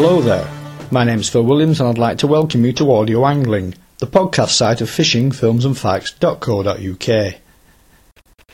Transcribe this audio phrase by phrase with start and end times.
[0.00, 0.48] Hello there.
[0.92, 4.50] My name's Phil Williams and I'd like to welcome you to Audio Angling, the podcast
[4.50, 7.34] site of fishingfilmsandfacts.co.uk.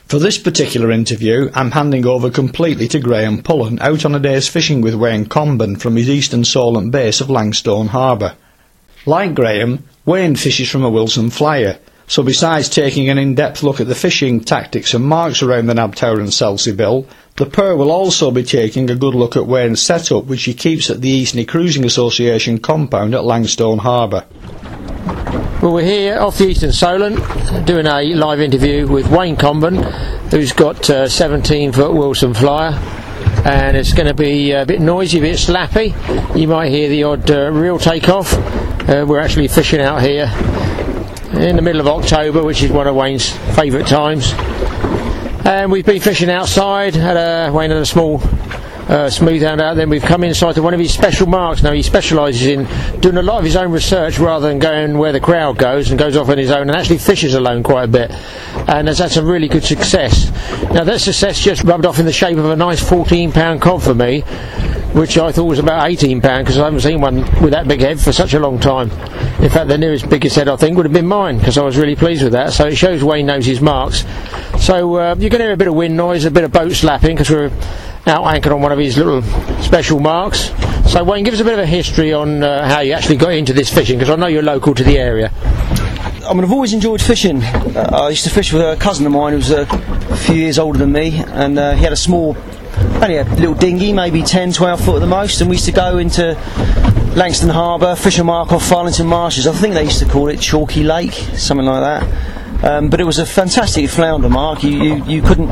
[0.07, 4.49] For this particular interview, I'm handing over completely to Graham Pullen out on a day's
[4.49, 8.37] fishing with Wayne Comben from his eastern Solent base of Langstone Harbour.
[9.05, 13.87] Like Graham, Wayne fishes from a Wilson flyer, so besides taking an in-depth look at
[13.87, 17.91] the fishing tactics and marks around the Nab Tower and Selsey Bill, the pair will
[17.91, 21.49] also be taking a good look at Wayne's setup which he keeps at the Eastney
[21.49, 24.25] Cruising Association compound at Langstone Harbour.
[25.63, 27.17] Well, we're here off the Eastern Solent
[27.67, 29.83] doing a live interview with Wayne Comben,
[30.31, 32.79] who's got a 17 foot Wilson flyer.
[33.47, 35.95] And it's going to be a bit noisy, a bit slappy.
[36.39, 38.35] You might hear the odd uh, reel take off.
[38.89, 40.27] Uh, we're actually fishing out here
[41.37, 44.33] in the middle of October, which is one of Wayne's favourite times.
[45.45, 48.19] And we've been fishing outside, had a, Wayne had a small
[48.89, 49.75] uh, smooth hound out.
[49.77, 51.63] Then we've come inside to one of his special marks.
[51.63, 52.65] Now he specialises in
[53.01, 55.99] doing a lot of his own research rather than going where the crowd goes and
[55.99, 58.11] goes off on his own and actually fishes alone quite a bit.
[58.69, 60.31] And has had some really good success.
[60.73, 63.83] Now that success just rubbed off in the shape of a nice 14 pound cod
[63.83, 64.21] for me,
[64.93, 67.81] which I thought was about 18 pound because I haven't seen one with that big
[67.81, 68.91] head for such a long time.
[69.43, 71.77] In fact, the nearest biggest head I think would have been mine because I was
[71.77, 72.53] really pleased with that.
[72.53, 74.05] So it shows Wayne knows his marks.
[74.59, 76.73] So uh, you're going to hear a bit of wind noise, a bit of boat
[76.73, 77.51] slapping because we're
[78.07, 79.23] out anchored on one of his little
[79.63, 80.51] special marks.
[80.91, 83.33] So Wayne, give us a bit of a history on uh, how you actually got
[83.33, 85.33] into this fishing, because I know you're local to the area.
[86.27, 87.43] I mean, I've always enjoyed fishing.
[87.43, 89.67] Uh, I used to fish with a cousin of mine who was uh,
[90.11, 92.37] a few years older than me, and uh, he had a small,
[93.03, 95.73] only a little dinghy, maybe 10, 12 foot at the most, and we used to
[95.73, 96.35] go into
[97.15, 99.47] Langstone Harbour, fish a mark off Farlington Marshes.
[99.47, 102.34] I think they used to call it Chalky Lake, something like that.
[102.65, 104.63] Um, but it was a fantastic flounder mark.
[104.63, 105.49] You, you, you couldn't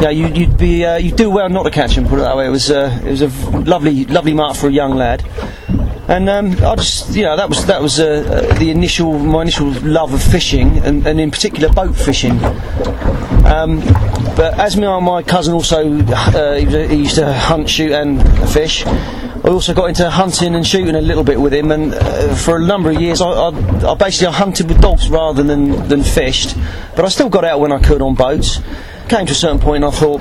[0.00, 2.06] yeah, you, would be uh, you'd do well not to catch him.
[2.06, 2.46] Put it that way.
[2.46, 3.28] It was uh, it was a
[3.60, 5.24] lovely lovely mark for a young lad.
[6.08, 9.42] And um, I just, you know, that was that was uh, uh, the initial my
[9.42, 12.42] initial love of fishing, and, and in particular boat fishing.
[13.44, 13.80] Um,
[14.36, 18.84] but as my, my cousin also uh, he, used to hunt, shoot, and fish.
[19.48, 22.58] I also got into hunting and shooting a little bit with him, and uh, for
[22.58, 26.54] a number of years, I, I, I basically hunted with dogs rather than than fished.
[26.94, 28.60] But I still got out when I could on boats
[29.08, 30.20] came to a certain point and I thought,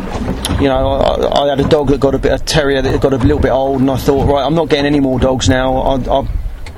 [0.62, 3.12] you know, I, I, had a dog that got a bit, a terrier that got
[3.12, 5.76] a little bit old, and I thought, right, I'm not getting any more dogs now.
[5.76, 6.30] I, am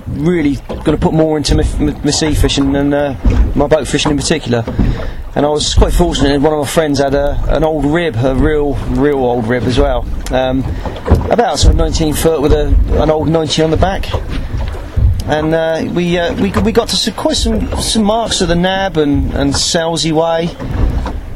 [0.08, 1.64] really going to put more into my,
[2.04, 3.14] my sea fishing and uh,
[3.56, 4.64] my boat fishing in particular.
[5.36, 6.42] And I was quite fortunate.
[6.42, 9.78] One of my friends had a, an old rib, a real, real old rib as
[9.78, 10.60] well, um,
[11.30, 12.68] about sort of 19 foot with a,
[13.02, 14.08] an old 90 on the back.
[15.26, 18.56] And uh, we, uh, we we got to see quite some some marks of the
[18.56, 20.50] Nab and and Selsey Way,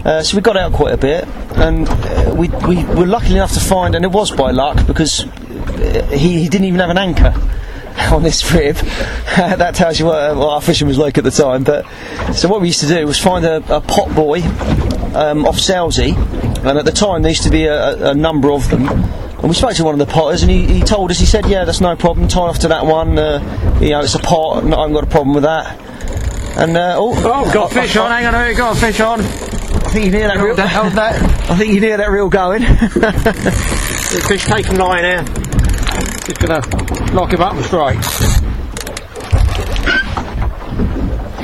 [0.04, 3.54] uh, so we got out quite a bit, and uh, we, we were lucky enough
[3.54, 6.98] to find, and it was by luck because uh, he, he didn't even have an
[6.98, 7.34] anchor
[8.12, 8.76] on this rib.
[9.36, 11.64] that tells you what, uh, what, our fishing was like at the time.
[11.64, 11.86] But
[12.34, 14.44] so what we used to do was find a, a pot buoy
[15.16, 16.16] um, off Selsey,
[16.66, 18.88] and at the time there used to be a, a, number of them.
[18.88, 21.46] And we spoke to one of the potters, and he, he told us, he said,
[21.48, 22.28] "Yeah, that's no problem.
[22.28, 23.20] Tie off to that one.
[23.20, 24.64] Uh, you know, it's a pot.
[24.64, 25.80] I haven't got a problem with that."
[26.58, 28.10] And uh, oh, oh, got fish on.
[28.10, 29.22] Hang on, got fish on
[29.94, 30.56] I think you hear that reel.
[30.56, 31.22] Hold that.
[31.52, 32.62] I think you hear that reel going.
[32.62, 35.53] the fish taking line here.
[36.26, 37.98] Just gonna lock him up and strike.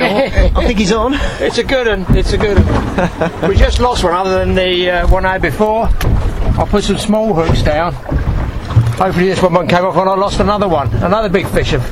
[0.02, 1.14] I think he's on.
[1.40, 2.16] It's a good one.
[2.16, 3.48] It's a good one.
[3.50, 5.84] we just lost one other than the uh, one I had before.
[5.84, 7.92] I put some small hooks down.
[7.92, 10.92] Hopefully this one won't off and I lost another one.
[10.94, 11.82] Another big fish of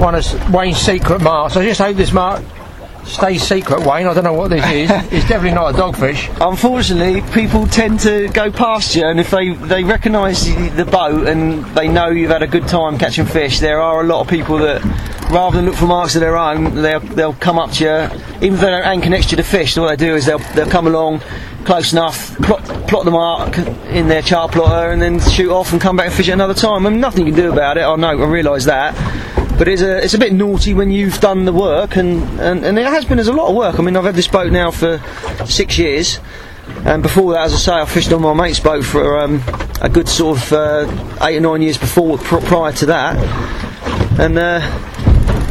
[0.00, 1.56] one of Wayne's secret marks.
[1.56, 2.42] I just hope this mark
[3.06, 4.08] Stay secret, Wayne.
[4.08, 4.90] I don't know what this is.
[5.12, 6.28] it's definitely not a dogfish.
[6.40, 10.44] Unfortunately, people tend to go past you, and if they, they recognise
[10.74, 14.04] the boat and they know you've had a good time catching fish, there are a
[14.04, 14.82] lot of people that,
[15.30, 18.20] rather than look for marks of their own, they'll, they'll come up to you.
[18.44, 20.68] Even if they don't anchor next to the fish, what they do is they'll, they'll
[20.68, 21.22] come along
[21.64, 23.56] close enough, plot, plot the mark
[23.88, 26.54] in their chart plotter, and then shoot off and come back and fish it another
[26.54, 26.86] time.
[26.86, 27.82] And nothing you can do about it.
[27.82, 28.94] I know, I realise that
[29.58, 32.78] but it's a, it's a bit naughty when you've done the work, and, and, and
[32.78, 33.78] it has been there's a lot of work.
[33.78, 34.98] I mean, I've had this boat now for
[35.46, 36.20] six years,
[36.84, 39.42] and before that, as I say, I fished on my mate's boat for um,
[39.80, 43.16] a good sort of uh, eight or nine years before, prior to that,
[44.20, 44.60] and uh,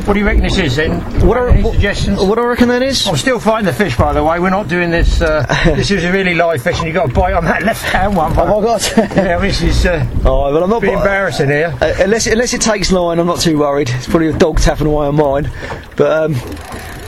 [0.05, 1.01] what do you reckon this is then?
[1.25, 2.19] What, are, what suggestions?
[2.19, 3.07] What I reckon that is?
[3.07, 4.39] I'm still fighting the fish, by the way.
[4.39, 5.19] We're not doing this.
[5.19, 7.83] Uh, this is a really live fish, and you've got to bite on that left
[7.83, 8.31] hand one.
[8.37, 8.83] Oh my god!
[8.97, 9.85] yeah, this is.
[9.85, 10.83] Uh, oh, well, I'm not.
[10.83, 11.75] Being embarrassing here.
[11.81, 13.89] Uh, unless unless it takes line, I'm not too worried.
[13.89, 15.51] It's probably a dog tapping away on mine,
[15.95, 16.11] but.
[16.11, 16.35] Um,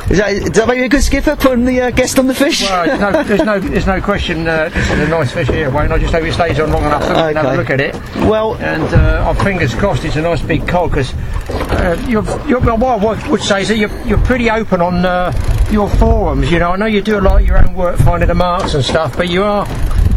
[0.09, 2.33] Is that, does that make you a good skipper, putting the uh, guest on the
[2.33, 2.61] fish?
[2.61, 4.47] Well, there's no, there's no, there's no question.
[4.47, 5.91] Uh, this is a nice fish here, Wayne.
[5.91, 7.81] I just hope it stays on long enough so we can have a look at
[7.81, 7.93] it.
[8.15, 11.13] well, And uh, our fingers crossed it's a nice big cod because
[11.49, 14.79] uh, you're, you're, well, what I would- would say is that you're, you're pretty open
[14.81, 15.33] on uh,
[15.71, 16.49] your forums.
[16.51, 18.75] You know, I know you do a lot of your own work finding the marks
[18.75, 19.65] and stuff, but you are,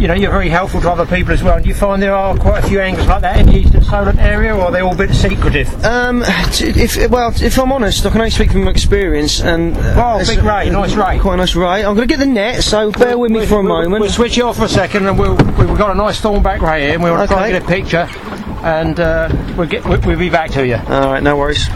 [0.00, 1.54] you know, you're very helpful to other people as well.
[1.56, 3.82] And do you find there are quite a few angles like that in the eastern
[3.82, 5.68] Solent area, or are they all a bit secretive?
[5.84, 9.40] Um, if well, if I'm honest, I can only speak from experience.
[9.40, 11.18] And uh, Oh, big ray, nice ray.
[11.18, 11.84] quite a nice ray.
[11.84, 14.00] I'm going to get the net, so bear with me for a We'll- moment.
[14.00, 16.80] We'll switch it off for a second, and we'll, we've got a nice thornback right
[16.82, 17.56] here, and we'll try Okay.
[17.56, 18.08] and get a picture,
[18.64, 20.76] and uh, we'll get we'll, we'll be back to you.
[20.76, 21.68] All right, no worries.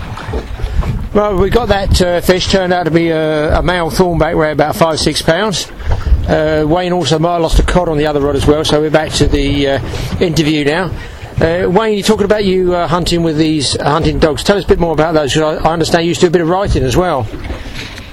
[1.13, 4.51] Well, we got that uh, fish turned out to be a, a male thornback ray
[4.51, 5.71] about five six pounds.
[6.29, 9.13] Uh, Wayne also lost a cod on the other rod as well, so we're back
[9.13, 10.91] to the uh, interview now.
[11.39, 14.43] Uh, Wayne, you're talking about you uh, hunting with these uh, hunting dogs.
[14.43, 15.37] Tell us a bit more about those.
[15.37, 17.27] I, I understand you used to do a bit of writing as well.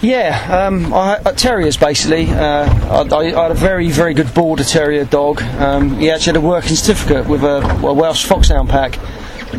[0.02, 2.28] Yeah, um, I, uh, terriers basically.
[2.28, 5.42] I, I had a very, very good border terrier dog.
[5.42, 9.00] Um, he actually had a working certificate with a, a Welsh foxhound pack.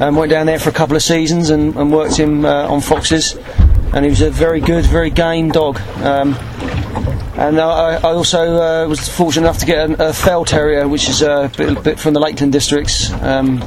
[0.00, 3.37] Um, went down there for a couple of seasons and, and worked him on foxes.
[3.94, 5.81] And he was a very good, very game dog.
[5.98, 6.37] Um,
[7.43, 11.09] and I, I also uh, was fortunate enough to get a, a fell terrier, which
[11.09, 13.12] is a bit, bit from the Lakeland districts.
[13.23, 13.62] Um,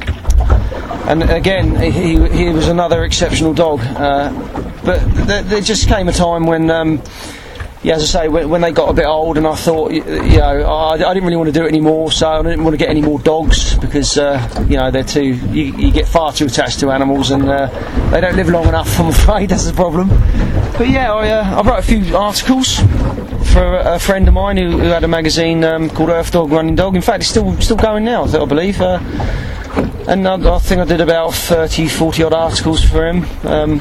[1.06, 3.80] and again, he, he was another exceptional dog.
[3.80, 4.32] Uh,
[4.82, 7.02] but there, there just came a time when, um,
[7.86, 10.02] yeah, as I say, when, when they got a bit old, and I thought, you
[10.02, 12.78] know, I, I didn't really want to do it anymore, so I didn't want to
[12.78, 16.46] get any more dogs because, uh, you know, they're too, you, you get far too
[16.46, 17.68] attached to animals, and uh,
[18.10, 18.88] they don't live long enough.
[18.98, 20.08] I'm afraid that's the problem.
[20.08, 22.74] But yeah, I, uh, I wrote a few articles
[23.52, 26.50] for a, a friend of mine who, who had a magazine um, called Earth Dog
[26.50, 26.96] Running Dog.
[26.96, 28.80] In fact, it's still still going now, I believe.
[28.80, 28.98] Uh,
[30.08, 33.24] and I, I think I did about 30, 40 odd articles for him.
[33.44, 33.80] Um,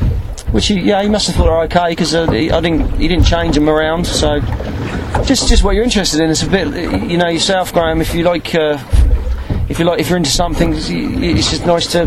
[0.55, 3.25] which he, yeah, he must have thought are okay because uh, I didn't, he didn't
[3.25, 4.07] change them around.
[4.07, 4.39] So
[5.25, 6.29] just, just what you're interested in.
[6.29, 6.67] It's a bit,
[7.11, 7.99] you know, yourself, Graham.
[7.99, 8.77] If you like, uh,
[9.67, 12.05] if you like, if you're into something, it's it's just nice to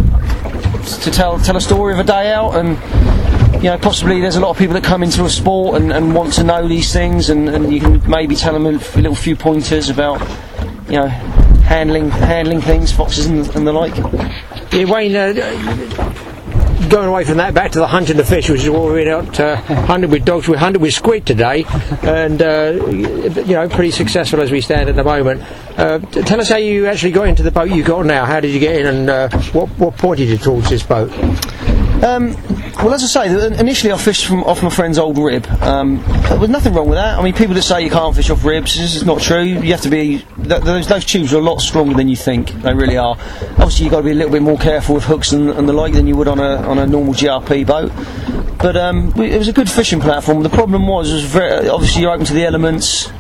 [1.02, 2.78] to tell tell a story of a day out and.
[3.58, 6.14] You know, possibly there's a lot of people that come into a sport and, and
[6.14, 9.34] want to know these things, and, and you can maybe tell them a little few
[9.34, 10.20] pointers about,
[10.86, 13.96] you know, handling handling things, foxes and, and the like.
[14.72, 16.27] Yeah, Wayne, uh,
[16.88, 19.38] going away from that back to the hunting the fish, which is what we're out
[19.40, 20.48] uh, hunting with dogs.
[20.48, 21.64] We're hunting with squid today,
[22.02, 25.42] and uh, you know, pretty successful as we stand at the moment.
[25.76, 28.25] Uh, tell us how you actually got into the boat you got now.
[28.25, 31.10] How did you get in, and uh, what what pointed you towards this boat?
[32.02, 32.36] Um,
[32.78, 35.46] well, as I say, initially I fished from off my friend's old rib.
[35.62, 37.18] Um, there was nothing wrong with that.
[37.18, 39.42] I mean, people that say you can't fish off ribs, this is not true.
[39.42, 40.24] You have to be.
[40.36, 42.52] Th- those, those tubes are a lot stronger than you think.
[42.52, 43.16] They really are.
[43.58, 45.72] Obviously, you've got to be a little bit more careful with hooks and, and the
[45.72, 47.90] like than you would on a on a normal GRP boat.
[48.58, 50.42] But um, it was a good fishing platform.
[50.42, 53.10] The problem was, was very, obviously you're open to the elements,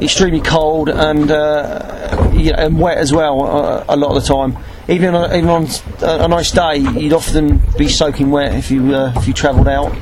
[0.00, 4.28] extremely cold and uh, you know, and wet as well uh, a lot of the
[4.28, 4.56] time.
[4.88, 5.66] Even on, even on
[6.00, 9.68] a, a nice day, you'd often be soaking wet if you uh, if you travelled
[9.68, 9.92] out.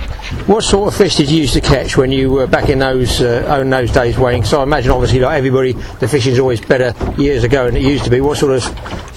[0.46, 3.20] What sort of fish did you used to catch when you were back in those
[3.20, 4.44] uh, in those days, Wayne?
[4.44, 8.04] So I imagine, obviously, like everybody, the fishing's always better years ago than it used
[8.04, 8.20] to be.
[8.20, 8.62] What sort of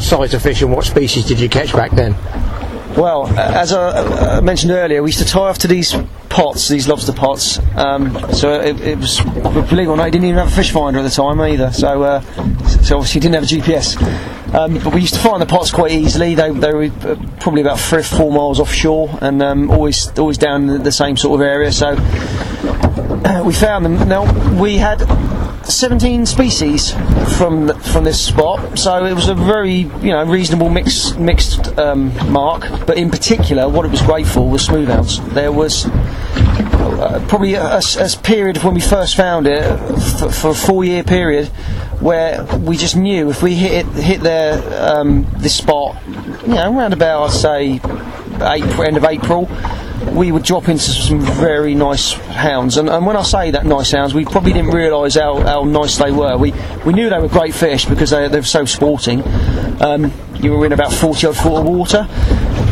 [0.01, 2.13] size of fish and what species did you catch back then?
[2.97, 5.95] Well, as I uh, mentioned earlier, we used to tie off to these
[6.29, 7.59] pots, these lobster pots.
[7.75, 10.71] Um, so it, it was, believe it or not, I didn't even have a fish
[10.71, 11.71] finder at the time either.
[11.71, 12.21] So, uh,
[12.83, 13.97] so obviously didn't have a GPS.
[14.53, 16.33] Um, but we used to find the pots quite easily.
[16.33, 20.39] They, they were uh, probably about three or four miles offshore, and um, always always
[20.39, 21.71] down the, same sort of area.
[21.71, 21.91] So
[23.45, 24.09] we found them.
[24.09, 24.23] Now
[24.59, 25.01] we had
[25.69, 26.91] 17 species
[27.37, 29.71] from from this spot, so it was a very
[30.01, 32.61] you know reasonable mix, mixed um, mark.
[32.85, 35.21] But in particular, what it was great for was smooth hounds.
[35.33, 37.79] There was uh, probably a
[38.23, 41.47] period of when we first found it f- for a four year period
[42.01, 46.75] where we just knew if we hit it, hit there um, this spot, you know,
[46.75, 47.79] around about I'd say
[48.41, 49.49] April, end of April
[50.11, 52.77] we would drop into some very nice hounds.
[52.77, 55.97] And, and when I say that nice hounds, we probably didn't realise how, how nice
[55.97, 56.37] they were.
[56.37, 56.53] We
[56.85, 59.23] we knew they were great fish because they they're so sporting.
[59.81, 62.07] Um, you were in about forty odd foot of water,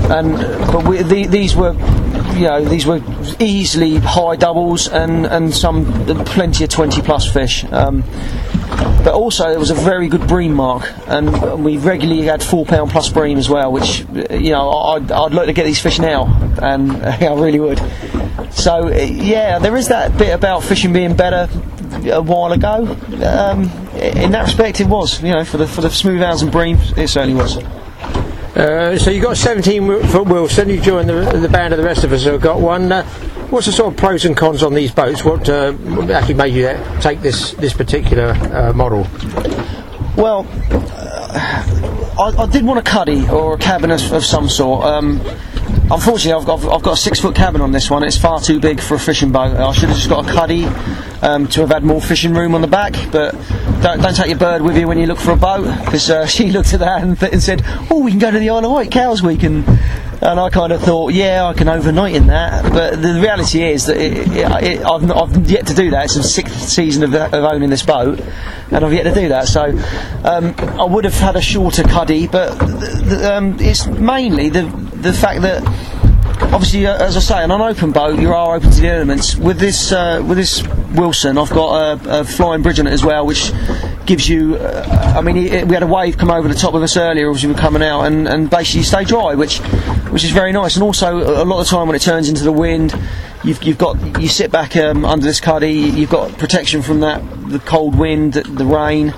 [0.10, 0.38] and
[0.72, 1.76] but we, the, these were.
[2.36, 3.02] You know, these were
[3.40, 7.64] easily high doubles and, and some plenty of 20 plus fish.
[7.72, 8.04] Um,
[9.04, 12.92] but also it was a very good bream mark, and we regularly had four pound
[12.92, 14.00] plus bream as well, which
[14.32, 16.26] you know I'd, I'd like to get these fish now,
[16.62, 17.80] and I really would.
[18.52, 21.50] So yeah, there is that bit about fishing being better
[22.12, 22.86] a while ago.
[23.24, 23.64] Um,
[23.96, 25.22] in that respect, it was.
[25.24, 27.58] You know, for the for the smooth hounds and bream, it certainly was.
[28.58, 30.68] Uh, so you got 17 wi- foot Wilson.
[30.68, 32.92] You joined the, the band of the rest of us who got one.
[32.92, 33.08] Uh,
[33.50, 35.24] what's the sort of pros and cons on these boats?
[35.24, 35.74] What uh,
[36.12, 39.08] actually made you take this this particular uh, model?
[40.16, 44.84] Well, uh, I, I, did want a cuddy or a cabin of, of some sort.
[44.86, 45.22] Um,
[45.92, 48.04] unfortunately, I've got, I've got a six foot cabin on this one.
[48.04, 49.56] It's far too big for a fishing boat.
[49.56, 50.66] I should have just got a cuddy
[51.22, 52.94] um, to have had more fishing room on the back.
[53.12, 53.36] But
[53.82, 56.26] don't, don't take your bird with you when you look for a boat because uh,
[56.38, 58.72] she looked at that and, and, said, "Oh, we can go to the Isle of
[58.72, 59.66] Wight Cowes Week and."
[60.20, 62.74] And I kind of thought, yeah, I can overnight in that.
[62.74, 66.06] But the reality is that it, it, it, I've, I've, yet to do that.
[66.06, 68.20] It's the sixth season of, of, owning this boat,
[68.72, 69.48] and I've yet to do that.
[69.48, 69.66] So
[70.24, 74.64] um, I would have had a shorter cuddy, but the, the, um, it's mainly the
[75.02, 75.64] the fact that
[76.41, 79.36] obviously, uh, as I say, on an open boat, you are open to the elements.
[79.36, 80.65] With this, uh, with this
[80.96, 83.51] Wilson, I've got a, a, flying bridge on it as well, which
[84.06, 84.56] gives you.
[84.56, 87.29] Uh, I mean, it, we had a wave come over the top of us earlier
[87.29, 89.60] as we were coming out, and, and basically stay dry, which
[90.10, 90.75] which is very nice.
[90.75, 92.98] And also, a lot of the time when it turns into the wind,
[93.44, 97.22] you've, you've got you sit back um, under this cuddy, you've got protection from that
[97.50, 99.13] the cold wind, the, rain.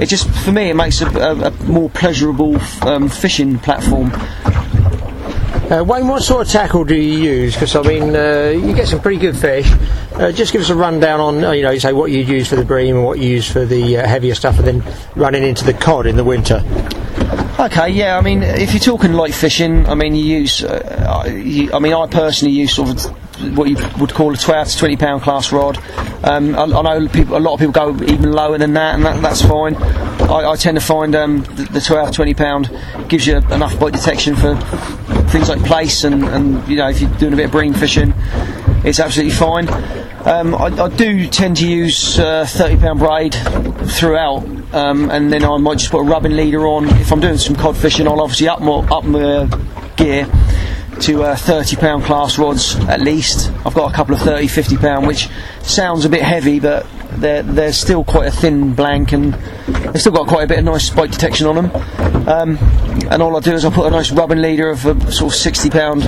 [0.00, 4.12] It just for me, it makes a, a, a more pleasurable um, fishing platform.
[5.72, 7.54] Uh, Wayne, what sort of tackle do you use?
[7.54, 9.66] Because I mean, uh, you get some pretty good fish.
[10.12, 12.46] Uh, just give us a rundown on, uh, you know, you say what you'd use
[12.46, 15.42] for the bream and what you use for the uh, heavier stuff, and then running
[15.42, 16.62] into the cod in the winter.
[17.58, 18.18] Okay, yeah.
[18.18, 20.62] I mean, if you're talking light fishing, I mean, you use.
[20.62, 24.68] Uh, you, I mean, I personally use sort of what you would call a 12
[24.68, 25.78] to 20 pound class rod.
[26.22, 29.06] Um, I, I, know people, a lot of people go even lower than that, and
[29.06, 29.74] that, that's fine.
[29.76, 33.94] I, I, tend to find um, the, the 12 20 pound gives you enough bite
[33.94, 34.54] detection for
[35.32, 38.12] things like plaice and, and you know if you're doing a bit of bream fishing
[38.84, 39.68] it's absolutely fine.
[40.26, 43.34] Um, I, I, do tend to use uh, 30 pound braid
[43.92, 46.88] throughout um, and then I might just put a rubbing leader on.
[47.00, 49.48] If I'm doing some cod fishing I'll obviously up my, up my
[49.96, 50.26] gear
[51.00, 53.52] to uh, 30 pound class rods at least.
[53.64, 55.28] I've got a couple of 30 50 pound which
[55.62, 56.84] sounds a bit heavy but
[57.16, 60.64] they're, they're still quite a thin blank and they've still got quite a bit of
[60.64, 62.28] nice spike detection on them.
[62.28, 62.58] Um,
[63.10, 65.38] and all I do is I put a nice rubbing leader of a sort of
[65.38, 66.04] 60 pound,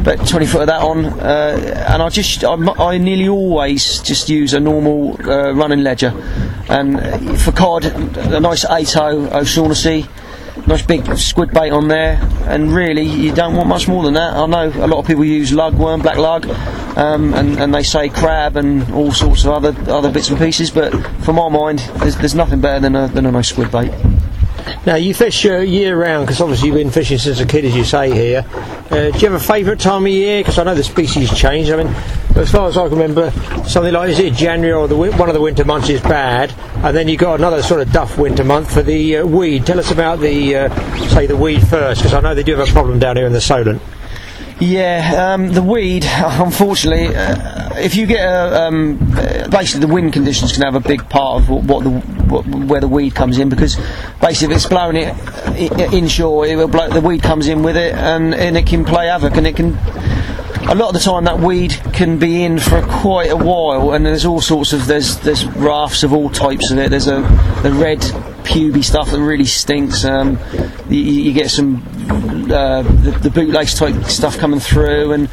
[0.00, 4.28] about 20 foot of that on, uh, and I just I, I, nearly always just
[4.28, 6.12] use a normal uh, running ledger.
[6.68, 10.06] And for cod, a nice 8 O'Shaughnessy
[10.70, 14.34] nice big squid bait on there, and really you don't want much more than that.
[14.34, 16.48] I know a lot of people use lugworm, black lug,
[16.96, 20.70] um, and, and they say crab and all sorts of other other bits and pieces,
[20.70, 20.92] but
[21.24, 23.90] for my mind, there's, there's nothing better than a, than a nice squid bait.
[24.86, 27.76] Now you fish uh, year round because obviously you've been fishing since a kid, as
[27.76, 28.44] you say here.
[28.90, 30.40] Uh, do you have a favourite time of year?
[30.40, 31.70] Because I know the species change.
[31.70, 31.94] I mean,
[32.36, 33.30] as far as I can remember,
[33.66, 36.52] something like is it January or the one of the winter months is bad,
[36.84, 39.66] and then you got another sort of duff winter month for the uh, weed.
[39.66, 42.68] Tell us about the uh, say the weed first, because I know they do have
[42.68, 43.82] a problem down here in the Solent.
[44.60, 48.98] Yeah, um, the weed, unfortunately, uh, if you get a, um,
[49.50, 52.88] basically the wind conditions can have a big part of what the what, where the
[52.88, 53.76] weed comes in because
[54.20, 57.94] basically if it's blowing it inshore, it will blow, the weed comes in with it
[57.94, 59.76] and, and it can play havoc and it can
[60.68, 64.04] a lot of the time that weed can be in for quite a while and
[64.04, 66.90] there's all sorts of there's there's rafts of all types of it.
[66.90, 67.22] There's a
[67.62, 68.00] the red
[68.44, 70.04] puby stuff that really stinks.
[70.04, 70.38] Um,
[70.88, 71.82] you, you, get some
[72.50, 75.28] uh, the, the type stuff coming through and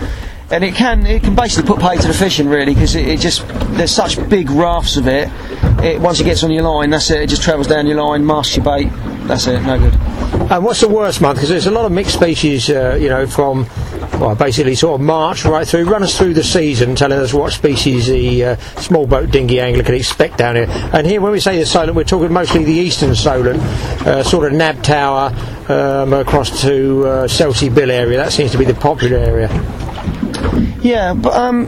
[0.50, 3.20] and it can it can basically put pay to the fishing really because it, it,
[3.20, 3.46] just
[3.76, 5.30] there's such big rafts of it.
[5.84, 6.00] it.
[6.00, 7.22] Once it gets on your line, that's it.
[7.22, 8.90] It just travels down your line, masks your bait.
[9.28, 9.62] That's it.
[9.64, 9.96] No good.
[10.50, 11.38] And what's the worst month?
[11.38, 13.66] Because there's a lot of mixed species, uh, you know, from
[14.20, 17.54] well, basically sort of March right through, run us through the season, telling us what
[17.54, 20.68] species the uh, small boat dinghy angler can expect down here.
[20.94, 23.62] And here, when we say the Solent, we're talking mostly the eastern Solent,
[24.06, 25.34] uh, sort of Nab Tower
[25.70, 28.18] um, across to uh, Selsey Bill area.
[28.18, 29.87] That seems to be the popular area.
[30.82, 31.68] Yeah, but um,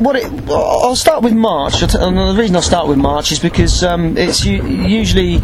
[0.00, 3.82] what it, I'll start with March, and the reason I start with March is because
[3.82, 5.40] um, it's usually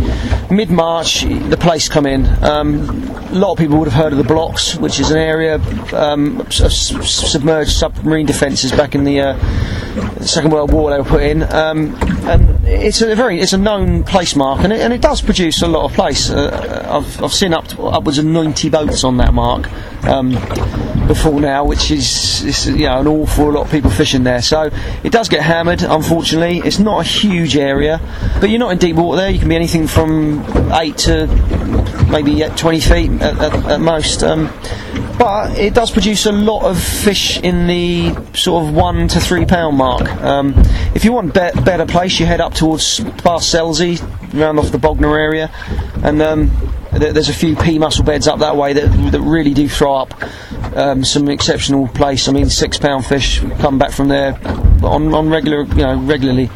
[0.50, 2.26] mid-March the plaice come in.
[2.42, 2.88] Um,
[3.30, 5.56] a lot of people would have heard of the blocks, which is an area
[5.92, 10.90] um, of submerged submarine defences back in the uh, Second World War.
[10.90, 11.94] They were put in, um,
[12.24, 15.62] and it's a very it's a known plaice mark, and it, and it does produce
[15.62, 16.30] a lot of plaice.
[16.30, 19.70] Uh, I've, I've seen up to, upwards of 90 boats on that mark
[20.04, 20.32] um,
[21.10, 24.40] before now, which is, you know an awful lot of people fishing there.
[24.40, 24.70] So
[25.02, 25.82] it does get hammered.
[25.82, 28.00] Unfortunately, it's not a huge area,
[28.40, 29.30] but you're not in deep water there.
[29.30, 31.26] You can be anything from eight to
[32.12, 34.22] maybe 20 feet at, at, at most.
[34.22, 34.52] Um,
[35.20, 39.44] but it does produce a lot of fish in the sort of one to three
[39.44, 40.10] pound mark.
[40.22, 40.54] Um,
[40.94, 44.00] if you want be- better plaice, you head up towards Selsey,
[44.32, 45.50] round off the Bognor area,
[46.02, 46.50] and um,
[46.92, 50.14] there's a few pea mussel beds up that way that, that really do throw up
[50.74, 52.26] um, some exceptional plaice.
[52.26, 54.40] I mean, six pound fish come back from there
[54.82, 56.48] on, on regular, you know, regularly.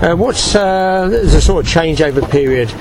[0.00, 2.72] Uh, what's uh, the sort of changeover period?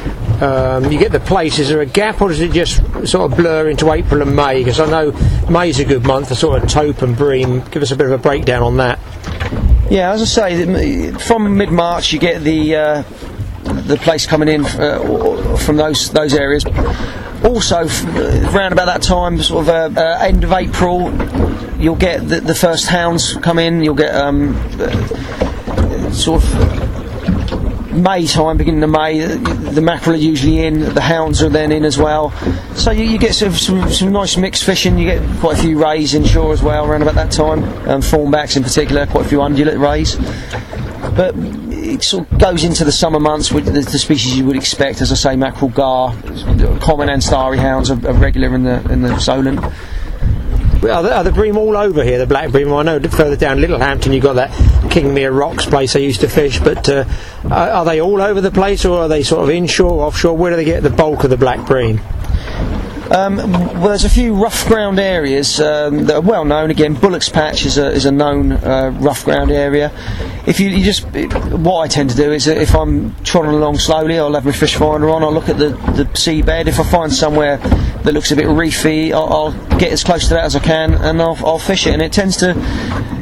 [0.41, 1.60] Um, you get the plaice.
[1.60, 4.63] Is there a gap, or does it just sort of blur into April and May?
[4.63, 5.12] Because I know
[5.50, 7.62] May's a good month for sort of tope and bream.
[7.69, 9.00] Give us a bit of a breakdown on that.
[9.91, 13.03] Yeah, as I say, from mid March you get the uh,
[13.63, 16.65] the plaice coming in uh, from those those areas.
[17.43, 21.12] Also, around about that time, sort of uh, uh, end of April,
[21.79, 23.83] you'll get the, the, first hounds come in.
[23.83, 27.00] You'll get um, uh, sort of
[27.93, 31.83] May time, beginning of May, the mackerel are usually in, the hounds are then in
[31.83, 32.31] as well.
[32.75, 36.13] So you, you get some, some, nice mixed fishing, you get quite a few rays
[36.13, 39.77] inshore as well around about that time, um, thornbacks in particular, quite a few undulate
[39.77, 40.15] rays.
[41.15, 44.55] But it sort of goes into the summer months with the, the, species you would
[44.55, 45.01] expect.
[45.01, 46.15] As I say, mackerel, gar,
[46.79, 49.60] common and starry hounds are, are regular in the in the Solent.
[50.83, 52.73] Are the, are the bream all over here, the black bream?
[52.73, 54.50] I know further down Littlehampton you've got that
[54.89, 57.05] Kingmere Rocks place they used to fish, but uh,
[57.51, 60.35] are they all over the place or are they sort of inshore, offshore?
[60.35, 62.00] Where do they get the bulk of the black bream?
[63.11, 66.71] Um, well, there's a few rough ground areas um, that are well known.
[66.71, 69.91] Again, Bullock's Patch is a, is a known uh, rough ground area.
[70.47, 74.17] If you, you just, what I tend to do is if I'm trotting along slowly,
[74.17, 75.23] I'll have my fish finder on.
[75.23, 76.67] I'll look at the, the seabed.
[76.67, 77.59] If I find somewhere
[78.03, 80.93] that looks a bit reefy, I'll, I'll get as close to that as I can
[80.93, 81.93] and I'll, I'll fish it.
[81.93, 82.53] And it tends to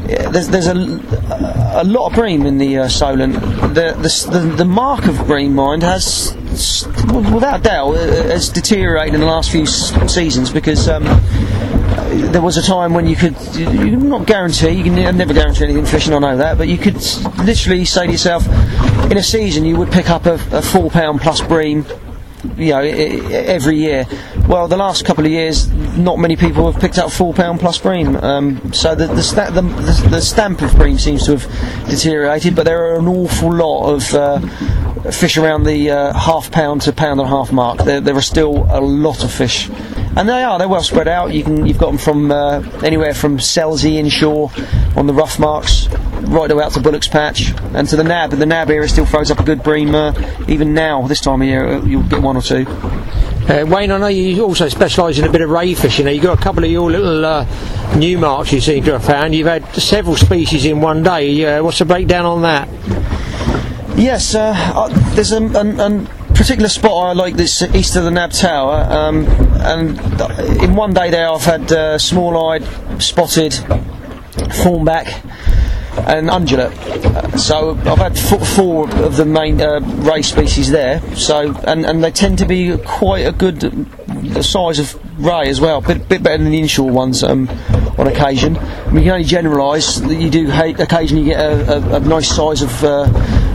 [0.09, 3.33] there's, there's a, a lot of bream in the uh, Solent.
[3.33, 6.35] The, the, the, the mark of bream mind has,
[7.31, 11.03] without doubt, uh, has deteriorated in the last few seasons because um,
[12.31, 15.85] there was a time when you could, you not guarantee, you can never guarantee anything
[15.85, 16.95] fishing, I know that, but you could
[17.37, 18.47] literally say to yourself,
[19.11, 21.85] in a season you would pick up a, a four pound plus bream
[22.57, 24.05] you know, every year.
[24.49, 27.77] Well, the last couple of years, not many people have picked up four pound plus
[27.77, 28.15] bream.
[28.15, 29.61] Um, so the the, sta- the,
[30.09, 34.11] the, stamp of bream seems to have deteriorated, but there are an awful lot of
[34.15, 34.39] uh,
[35.11, 37.83] fish around the uh, half pound to pound and a half mark.
[37.83, 39.69] There, there are still a lot of fish
[40.17, 41.31] and they are they're well spread out.
[41.31, 44.51] You can you've got them from uh, anywhere from Selsey inshore
[44.95, 45.87] on the rough marks
[46.21, 48.31] right the way out to Bullock's Patch and to the Nab.
[48.31, 49.93] The Nab area still throws up a good bream
[50.47, 51.67] even now this time of year.
[51.67, 52.65] Uh, you'll get one or two.
[53.49, 56.07] Uh, Wayne, I know you also specialise in a bit of ray fishing.
[56.07, 59.33] You've got a couple of your little uh, new marks you seem to have found.
[59.33, 61.57] You've had several species in one day.
[61.57, 62.69] Uh, what's the breakdown on that?
[63.97, 65.41] Yes, uh, uh, there's a,
[66.35, 69.25] particular spot I like this east of the Nab Tower, um,
[69.61, 69.99] and
[70.61, 72.63] in one day there I've had uh, small-eyed,
[73.01, 73.53] spotted,
[74.61, 75.07] thornback,
[75.97, 76.73] and undulate.
[77.39, 81.01] So I've had four of the main uh, ray species there.
[81.15, 83.87] So and, and they tend to be quite a good
[84.43, 87.49] size of ray as well, bit bit better than the inshore ones um,
[87.97, 88.57] on occasion.
[88.57, 89.97] I mean, you can only generalise.
[90.01, 92.83] That you do occasionally get a, a, a nice size of.
[92.83, 93.07] Uh,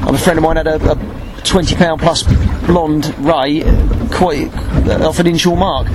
[0.07, 2.25] a friend of mine had a, a twenty pound plus
[2.67, 3.63] blonde ray,
[4.11, 4.53] quite
[4.87, 5.87] uh, off an inshore mark.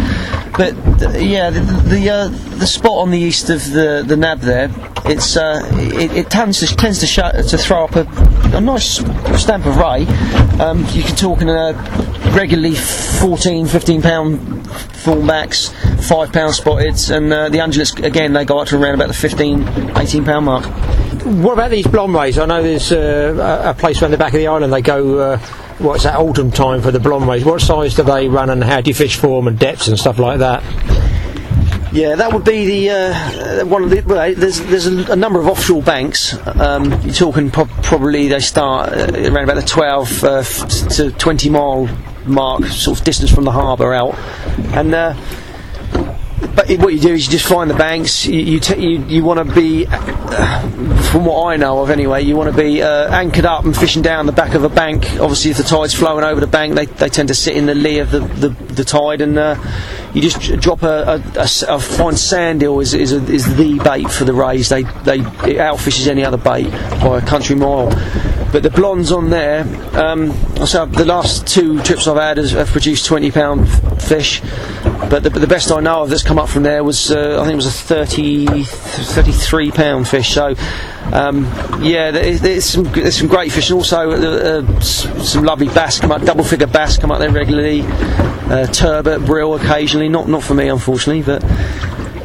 [0.58, 4.40] But uh, yeah, the the, uh, the, spot on the east of the, the nab
[4.40, 4.70] there,
[5.06, 8.06] it's uh, it, it, tends to tends to, sh- to throw up a,
[8.58, 8.98] a nice
[9.42, 10.06] stamp of ray.
[10.60, 11.74] Um, you can talk in a
[12.36, 14.40] regularly 14, 15 pound
[15.04, 15.70] thornbacks,
[16.08, 19.14] five pound spotted, and uh, the undulates again they go up to around about the
[19.14, 20.66] 15, 18 pound mark.
[21.26, 22.38] What about these blonde rays?
[22.38, 25.40] I know there's uh, a place around the back of the island they go.
[25.80, 27.46] What's that autumn time for the blonde rays?
[27.46, 29.98] What size do they run, and how do you fish for them, and depths and
[29.98, 30.62] stuff like that?
[31.92, 34.02] Yeah, that would be the uh, one of the.
[34.02, 36.36] Well, there's there's a, a number of offshore banks.
[36.46, 41.50] Um, you're talking pro- probably they start uh, around about the 12 uh, to 20
[41.50, 41.90] mile
[42.26, 44.16] mark, sort of distance from the harbour out,
[44.76, 45.16] and uh,
[46.40, 48.26] but what you do is you just find the banks.
[48.26, 52.24] You you, t- you, you want to be, uh, from what I know of anyway,
[52.24, 55.06] you want to be uh, anchored up and fishing down the back of a bank.
[55.20, 57.76] Obviously, if the tide's flowing over the bank, they, they tend to sit in the
[57.76, 59.56] lee of the, the, the tide, and uh,
[60.14, 64.10] you just drop a, a, a, a fine sand eel is is, is the bait
[64.10, 64.70] for the rays.
[64.70, 67.90] They they it outfishes any other bait by a country mile.
[68.52, 69.62] But the blondes on there,
[69.96, 70.34] um,
[70.66, 73.70] so the last two trips I've had have produced twenty pound
[74.02, 74.42] fish.
[75.10, 77.44] But the, the, best I know of that's come up from there was uh, I
[77.44, 80.34] think it was a 30, 33 pound fish.
[80.34, 80.56] So
[81.14, 81.44] um,
[81.82, 86.22] yeah, there's, there's, some there's some great fish, also uh, some lovely bass come up,
[86.24, 87.82] double figure bass come up there regularly.
[88.50, 91.44] Uh, turbot, brill occasionally, not not for me unfortunately, but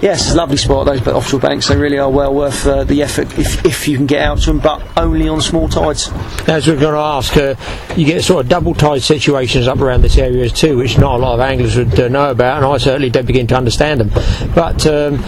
[0.04, 1.68] Yes, lovely spot those offshore banks.
[1.68, 4.46] They really are well worth uh, the effort if, if you can get out to
[4.48, 6.10] them, but only on small tides.
[6.46, 7.54] As we're going to ask, uh,
[7.96, 11.22] you get sort of double tide situations up around this area too, which not a
[11.22, 14.10] lot of anglers would uh, know about, and I certainly don't begin to understand them.
[14.54, 15.20] But um,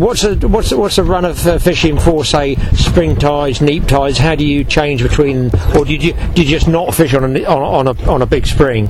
[0.00, 4.16] what's the what's what's the run of uh, fishing for, say, spring tides, neap tides?
[4.16, 7.44] How do you change between, or did you did you just not fish on a
[7.44, 8.88] on, on a on a big spring?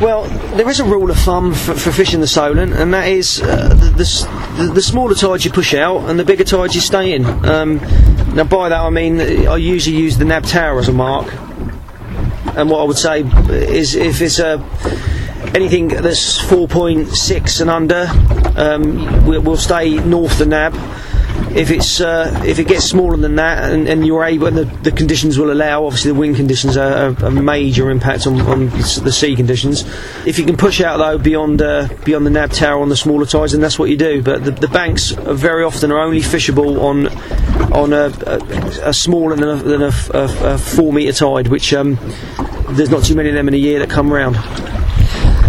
[0.00, 0.24] Well,
[0.56, 3.68] there is a rule of thumb for, for fishing the Solent, and that is uh,
[3.68, 7.24] the, the, the, smaller tides you push out and the bigger tides you stay in.
[7.46, 7.76] Um,
[8.34, 11.32] now, by that I mean I usually use the Nab Tower as a mark,
[12.56, 14.58] and what I would say is if it's a
[15.54, 18.06] anything that's 4.6 and under,
[18.60, 20.74] um, we'll, we'll stay north the Nab
[21.56, 24.64] if it's uh, if it gets smaller than that and, and you're able and the,
[24.82, 29.12] the, conditions will allow obviously the wind conditions are a major impact on, on, the
[29.12, 29.82] sea conditions.
[30.26, 33.24] If you can push out though beyond uh, beyond the nab tower on the smaller
[33.24, 34.22] tides then that's what you do.
[34.22, 37.08] But the, the banks very often are only fishable on
[37.72, 41.98] on a, a, a smaller than a, than a, a four metre tide which um,
[42.70, 44.36] there's not too many of them in a year that come round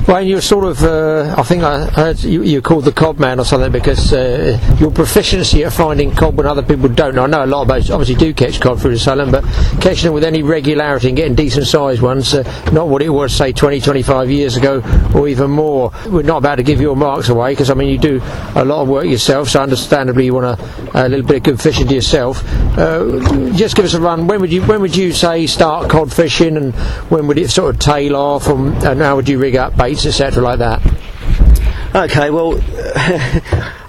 [0.07, 3.41] well, you're sort of, uh, I think I heard you, you're called the cod man
[3.41, 7.19] or something because uh, your proficiency at finding cod when other people don't.
[7.19, 9.43] I know a lot of boats obviously do catch cod through the Solent, but
[9.81, 13.35] catching them with any regularity and getting decent sized ones, uh, not what it was,
[13.35, 14.81] say, 20, 25 years ago
[15.13, 15.91] or even more.
[16.07, 18.21] We're not about to give your marks away because, I mean, you do
[18.55, 21.61] a lot of work yourself, so understandably you want a, a little bit of good
[21.61, 22.45] fishing to yourself.
[22.77, 24.27] Uh, just give us a run.
[24.27, 26.73] When would you when would you say start cod fishing and
[27.09, 29.96] when would it sort of tail off and, and how would you rig up bait?
[30.05, 30.81] Etc., like that?
[31.95, 32.53] Okay, well,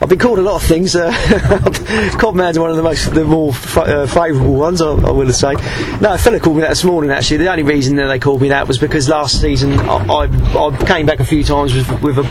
[0.00, 0.96] I've been called a lot of things.
[0.96, 1.10] Uh,
[2.16, 5.52] Codman's one of the most, the more uh, favourable ones, I, I will say.
[6.00, 7.10] No, a fella called me that this morning.
[7.10, 10.66] Actually, the only reason that they called me that was because last season I, I,
[10.66, 12.24] I came back a few times with, with, a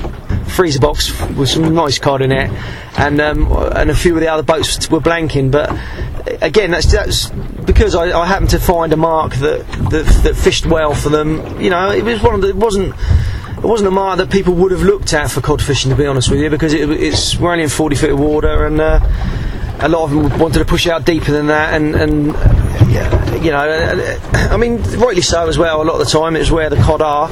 [0.48, 2.50] freezer box with some nice cod in it,
[2.98, 5.52] and um, and a few of the other boats were blanking.
[5.52, 5.70] But
[6.42, 10.66] again, that's that's because I, I happened to find a mark that, that that fished
[10.66, 11.62] well for them.
[11.62, 12.96] You know, it was one of the, it wasn't
[13.58, 16.06] it wasn't a mark that people would have looked at for cod fishing, to be
[16.06, 19.00] honest with you, because it, it's we're only in 40 feet of water, and uh,
[19.80, 22.28] a lot of them wanted to push out deeper than that, and, and
[23.44, 25.82] you know, I mean, rightly so as well.
[25.82, 27.30] A lot of the time, it's where the cod are.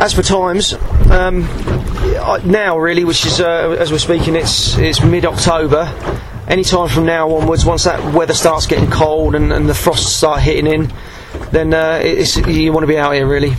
[0.00, 0.72] As for times,
[1.10, 1.42] um,
[2.44, 5.92] now really, which is uh, as we're speaking, it's it's mid-October.
[6.48, 10.14] Any time from now onwards, once that weather starts getting cold and, and the frosts
[10.14, 10.92] start hitting in,
[11.52, 12.02] then uh,
[12.46, 13.54] you want to be out here really.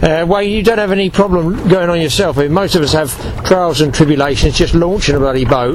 [0.00, 2.38] Uh, well, you don't have any problem going on yourself.
[2.38, 5.74] I mean, most of us have trials and tribulations just launching a bloody boat,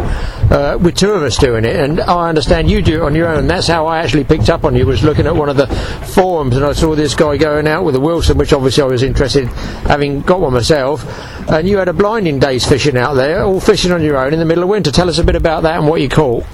[0.49, 1.75] uh, with two of us doing it.
[1.75, 3.47] And I understand you do it on your own.
[3.47, 5.67] That's how I actually picked up on you, was looking at one of the
[6.13, 9.03] forums and I saw this guy going out with a Wilson, which obviously I was
[9.03, 11.03] interested in, having got one myself.
[11.49, 14.39] And you had a blinding day's fishing out there, all fishing on your own in
[14.39, 14.91] the middle of winter.
[14.91, 16.45] Tell us a bit about that and what you caught.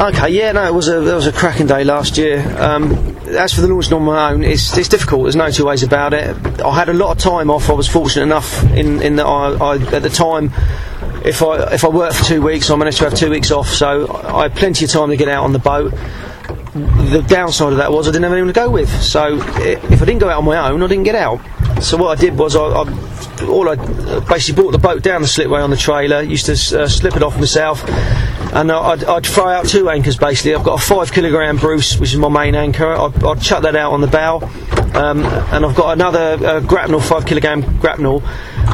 [0.00, 2.40] Okay, yeah, no, it was a it was a cracking day last year.
[2.58, 2.92] Um,
[3.26, 5.24] as for the launching on my own, it's it's difficult.
[5.24, 6.62] There's no two ways about it.
[6.62, 7.68] I had a lot of time off.
[7.68, 10.52] I was fortunate enough in in that I, I at the time
[11.24, 13.68] if I if I worked for two weeks, I managed to have two weeks off,
[13.68, 15.92] so I had plenty of time to get out on the boat.
[16.72, 20.04] The downside of that was I didn't have anyone to go with, so if I
[20.04, 21.40] didn't go out on my own, I didn't get out.
[21.82, 22.84] So what I did was I, I
[23.48, 23.76] all I
[24.20, 27.22] basically brought the boat down the slipway on the trailer, used to uh, slip it
[27.22, 27.84] off myself
[28.52, 30.54] and I'd, I'd, throw out two anchors basically.
[30.54, 32.92] I've got a five kilogram Bruce, which is my main anchor.
[32.92, 34.40] I'd, I'd chuck that out on the bow,
[34.94, 38.20] um, and I've got another uh, grapnel, five kilogram grapnel,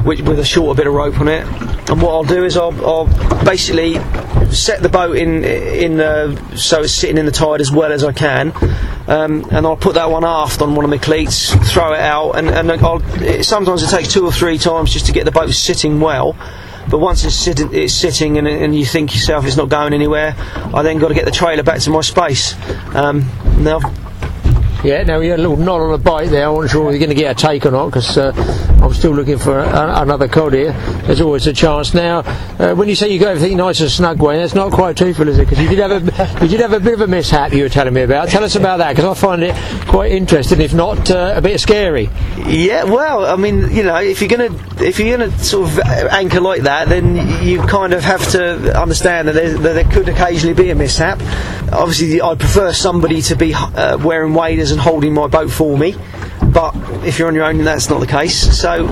[0.04, 1.46] which, with a shorter bit of rope on it.
[1.90, 3.94] And what I'll do is I'll, I'll basically
[4.56, 5.98] set the boat in in
[6.56, 8.52] so it's sitting in the tide as well as I can.
[9.08, 12.32] Um, and I'll put that one aft on one of my cleats, throw it out,
[12.32, 13.00] and, and I'll,
[13.42, 16.36] sometimes it takes two or three times just to get the boat sitting well.
[16.90, 20.82] But once it's, it's sitting and, and, you think yourself it's not going anywhere, I
[20.82, 22.54] then got to get the trailer back to my space.
[22.94, 23.80] Um, now
[24.86, 26.46] yeah, now we had a little knot on the bite there.
[26.46, 28.32] I wasn't sure whether you're going to get a take or not because uh,
[28.80, 30.72] I'm still looking for a, another cod here.
[31.02, 31.92] There's always a chance.
[31.92, 32.20] Now,
[32.60, 35.26] uh, when you say you got everything nice and snug, Wayne, that's not quite truthful,
[35.26, 35.48] is it?
[35.48, 37.68] Because you did have a you did have a bit of a mishap you were
[37.68, 38.28] telling me about.
[38.28, 39.56] Tell us about that because I find it
[39.88, 42.08] quite interesting, if not uh, a bit scary.
[42.46, 46.40] Yeah, well, I mean, you know, if you're gonna if you're gonna sort of anchor
[46.40, 50.70] like that, then you kind of have to understand that, that there could occasionally be
[50.70, 51.20] a mishap.
[51.72, 55.94] Obviously, I prefer somebody to be uh, wearing waders holding my boat for me.
[56.52, 58.58] But if you're on your own, that's not the case.
[58.58, 58.86] So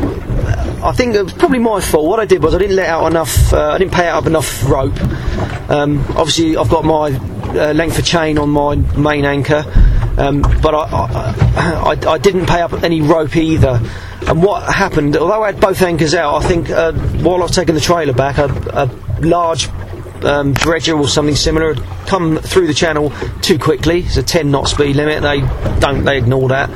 [0.83, 2.07] I think it was probably my fault.
[2.07, 3.53] What I did was I didn't let out enough.
[3.53, 5.01] Uh, I didn't pay out enough rope.
[5.70, 7.11] Um, obviously, I've got my
[7.59, 9.64] uh, length of chain on my main anchor,
[10.18, 13.81] um, but I, I, I, I, didn't pay up any rope either.
[14.27, 15.16] And what happened?
[15.16, 18.12] Although I had both anchors out, I think uh, while I was taking the trailer
[18.12, 19.68] back, a, a large
[20.25, 21.75] um, dredger or something similar
[22.07, 24.01] come through the channel too quickly.
[24.01, 25.23] It's a 10 knot speed limit.
[25.23, 25.41] They
[25.81, 26.05] don't.
[26.05, 26.71] They ignore that.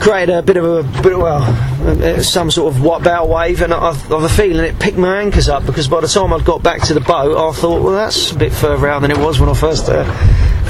[0.00, 3.62] Created a bit of a bit of, well, uh, some sort of what bow wave,
[3.62, 6.32] and I, I have a feeling it picked my anchors up because by the time
[6.32, 9.12] I'd got back to the boat, I thought, well, that's a bit further out than
[9.12, 10.04] it was when I first uh,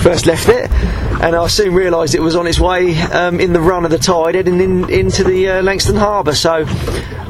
[0.03, 0.71] first left it,
[1.23, 3.99] and I soon realised it was on its way um, in the run of the
[3.99, 6.35] tide heading in, into the uh, Langstone Harbour.
[6.35, 6.67] So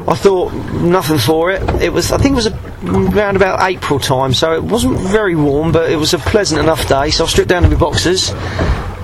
[0.05, 1.61] I thought nothing for it.
[1.81, 5.35] It was, I think, it was a, around about April time, so it wasn't very
[5.35, 7.09] warm, but it was a pleasant enough day.
[7.09, 8.31] So I stripped down to my boxers.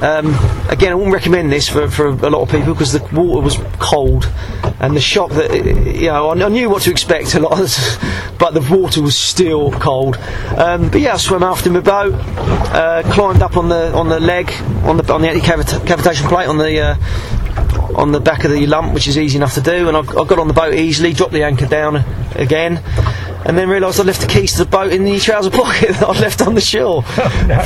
[0.02, 0.28] Um,
[0.70, 3.58] again, I wouldn't recommend this for, for a lot of people because the water was
[3.80, 4.32] cold,
[4.80, 7.58] and the shock that you know, I, I knew what to expect a lot,
[8.40, 10.16] but the water was still cold.
[10.58, 14.20] Um, but yeah, I swam after my boat, uh, climbed up on the on the
[14.22, 14.50] leg
[14.84, 18.94] on the on the anti-cavitation plate on the uh, on the back of the lump,
[18.94, 19.90] which is easy enough to do.
[19.90, 21.98] And I, I got on the boat easily, dropped the anchor down
[22.36, 22.82] again,
[23.46, 26.08] and then realised I left the keys to the boat in the trouser pocket that
[26.08, 27.04] I'd left on the shore.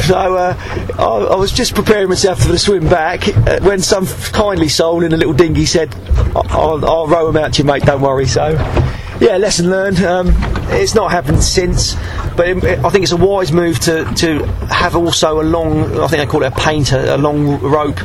[0.03, 0.55] so uh,
[0.97, 5.03] I, I, was just preparing myself for the swim back uh, when some kindly soul
[5.03, 5.93] in a little dinghy said,
[6.35, 8.27] I'll, I'll row him out to you, mate, don't worry.
[8.27, 8.51] So
[9.19, 10.01] yeah, lesson learned.
[10.01, 10.33] Um,
[10.69, 11.95] it's not happened since,
[12.35, 15.99] but it, it, I think it's a wise move to, to have also a long,
[15.99, 17.99] I think they call it a painter, a long rope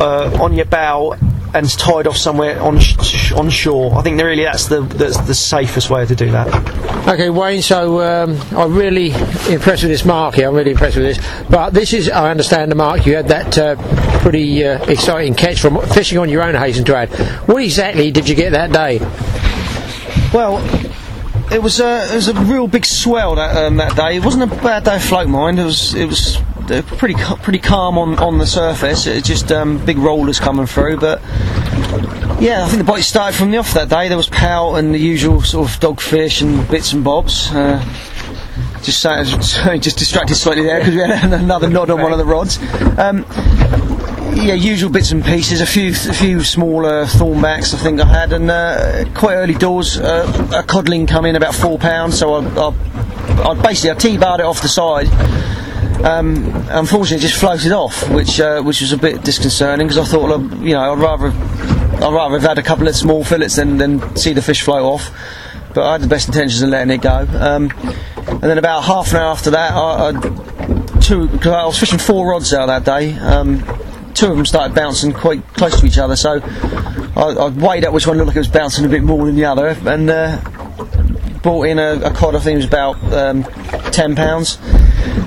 [0.00, 1.16] uh, on your bow
[1.56, 3.96] and tied off somewhere on sh- on shore.
[3.96, 7.08] I think really that's the that's the safest way to do that.
[7.08, 7.62] Okay, Wayne.
[7.62, 9.06] So um, I'm really
[9.52, 10.48] impressed with this mark here.
[10.48, 11.46] I'm really impressed with this.
[11.48, 13.76] But this is, I understand, the mark you had that uh,
[14.20, 16.54] pretty uh, exciting catch from fishing on your own.
[16.54, 17.08] Hasten to add,
[17.48, 18.98] what exactly did you get that day?
[20.32, 20.58] Well,
[21.52, 24.16] it was a it was a real big swell that um, that day.
[24.16, 25.58] It wasn't a bad day of float mind.
[25.58, 26.38] It was it was
[26.70, 29.06] uh, pretty pretty calm on, on the surface.
[29.06, 31.20] It's just um, big rollers coming through, but
[32.40, 34.08] yeah, I think the bite started from the off that day.
[34.08, 37.50] There was pout and the usual sort of dogfish and bits and bobs.
[37.50, 37.82] Uh,
[38.82, 39.02] just
[39.82, 42.58] just distracted slightly there because we had another nod on one of the rods.
[42.98, 43.24] Um,
[44.36, 45.60] yeah, usual bits and pieces.
[45.60, 49.98] A few, a few smaller thornbacks I think I had, and uh, quite early doors,
[49.98, 52.18] uh, a codling come in about four pounds.
[52.18, 55.08] So I, I, I basically I t-barred it off the side.
[56.06, 60.04] Um, unfortunately, it just floated off, which uh, which was a bit disconcerting because I
[60.04, 61.26] thought, you know, I'd rather
[61.96, 64.82] I'd rather have had a couple of small fillets than, than see the fish float
[64.82, 65.10] off.
[65.74, 67.26] But I had the best intentions of letting it go.
[67.38, 67.70] Um,
[68.26, 71.98] and then about half an hour after that, I, I, two, cause I was fishing
[71.98, 73.16] four rods out that day.
[73.18, 73.60] Um,
[74.14, 76.40] two of them started bouncing quite close to each other, so
[77.16, 79.36] I, I weighed up which one looked like it was bouncing a bit more than
[79.36, 80.40] the other, and uh,
[81.42, 82.34] brought in a, a, cod.
[82.34, 83.42] I think it was about um,
[83.92, 84.58] ten pounds,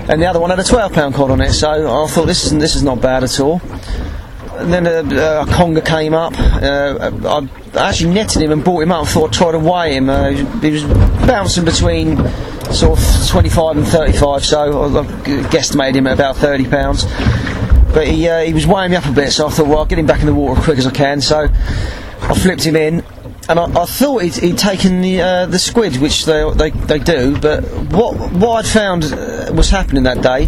[0.09, 1.53] and the other one had a twelve pound cod on it.
[1.53, 3.61] So I thought this is this is not bad at all.
[4.57, 6.33] And then a, a conger came up.
[6.37, 9.01] Uh, I actually netted him and brought him up.
[9.01, 10.09] and thought I'd try to weigh him.
[10.09, 12.17] Uh, he was bouncing between
[12.73, 15.03] sort of 25 and 35, so I, I
[15.49, 17.05] guesstimated him at about 30 pounds
[17.93, 19.85] but he, uh, he was weighing me up a bit, so I thought, well, I'll
[19.85, 21.21] get him back in the water as quick as I can.
[21.21, 21.47] So
[22.21, 23.03] I flipped him in,
[23.49, 26.99] and I, I thought he'd, he'd, taken the uh, the squid, which they, they they
[26.99, 27.37] do.
[27.39, 29.05] But what what I'd found
[29.53, 30.45] was happening that day,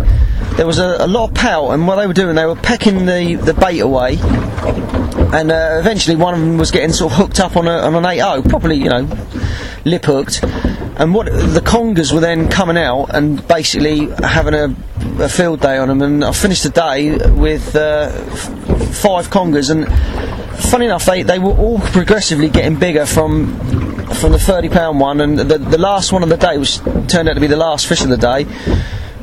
[0.56, 3.06] there was a, a, lot of pout, and what they were doing, they were pecking
[3.06, 4.18] the, the bait away,
[5.34, 7.96] and uh, eventually one of them was getting sort of hooked up on, a, on
[7.96, 9.08] an 8 properly, you know,
[9.86, 10.44] lip hooked.
[10.44, 14.76] And what the congers were then coming out and basically having a,
[15.20, 16.02] a field day on them.
[16.02, 19.88] And I finished the day with uh, f- five congers, and
[20.70, 25.22] funny enough, they, they were all progressively getting bigger from from the thirty pound one,
[25.22, 27.88] and the the last one of the day was turned out to be the last
[27.88, 28.46] fish of the day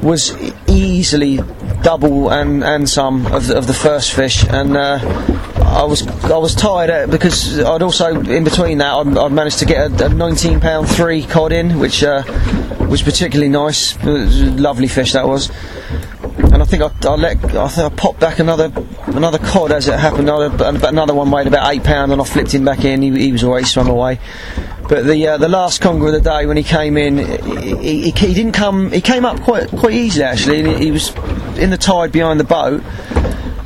[0.03, 0.33] was
[0.69, 1.39] easily
[1.83, 4.99] double and, and some of the, of the first fish, and uh,
[5.65, 9.65] I was I was tired because I'd also in between that I'd, I'd managed to
[9.65, 12.23] get a, a 19 pound three cod in, which uh,
[12.89, 15.51] was particularly nice, lovely fish that was.
[16.39, 18.73] And I think I, I let I think I popped back another
[19.07, 20.29] another cod as it happened.
[20.29, 23.03] Another, another one weighed about eight pound, and I flipped him back in.
[23.03, 24.21] He, he was alright, swam away.
[24.89, 28.11] But the uh, the last conger of the day when he came in, he, he,
[28.11, 28.91] he, didn't come.
[28.91, 30.65] He came up quite quite easily actually.
[30.65, 31.15] He, he was
[31.59, 32.83] in the tide behind the boat,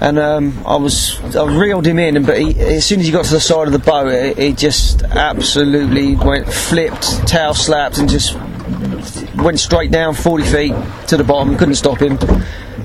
[0.00, 2.24] and um, I was I reeled him in.
[2.24, 5.04] But he, as soon as he got to the side of the boat, he just
[5.04, 8.36] absolutely went flipped, tail slapped, and just
[9.36, 10.74] went straight down 40 feet
[11.06, 11.56] to the bottom.
[11.56, 12.18] Couldn't stop him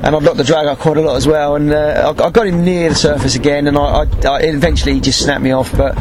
[0.04, 1.56] and I've knocked the drag out quite a lot as well.
[1.56, 4.94] And uh, I, I, got him near the surface again, and I, I, I eventually
[4.94, 5.76] he just snapped me off.
[5.76, 5.96] But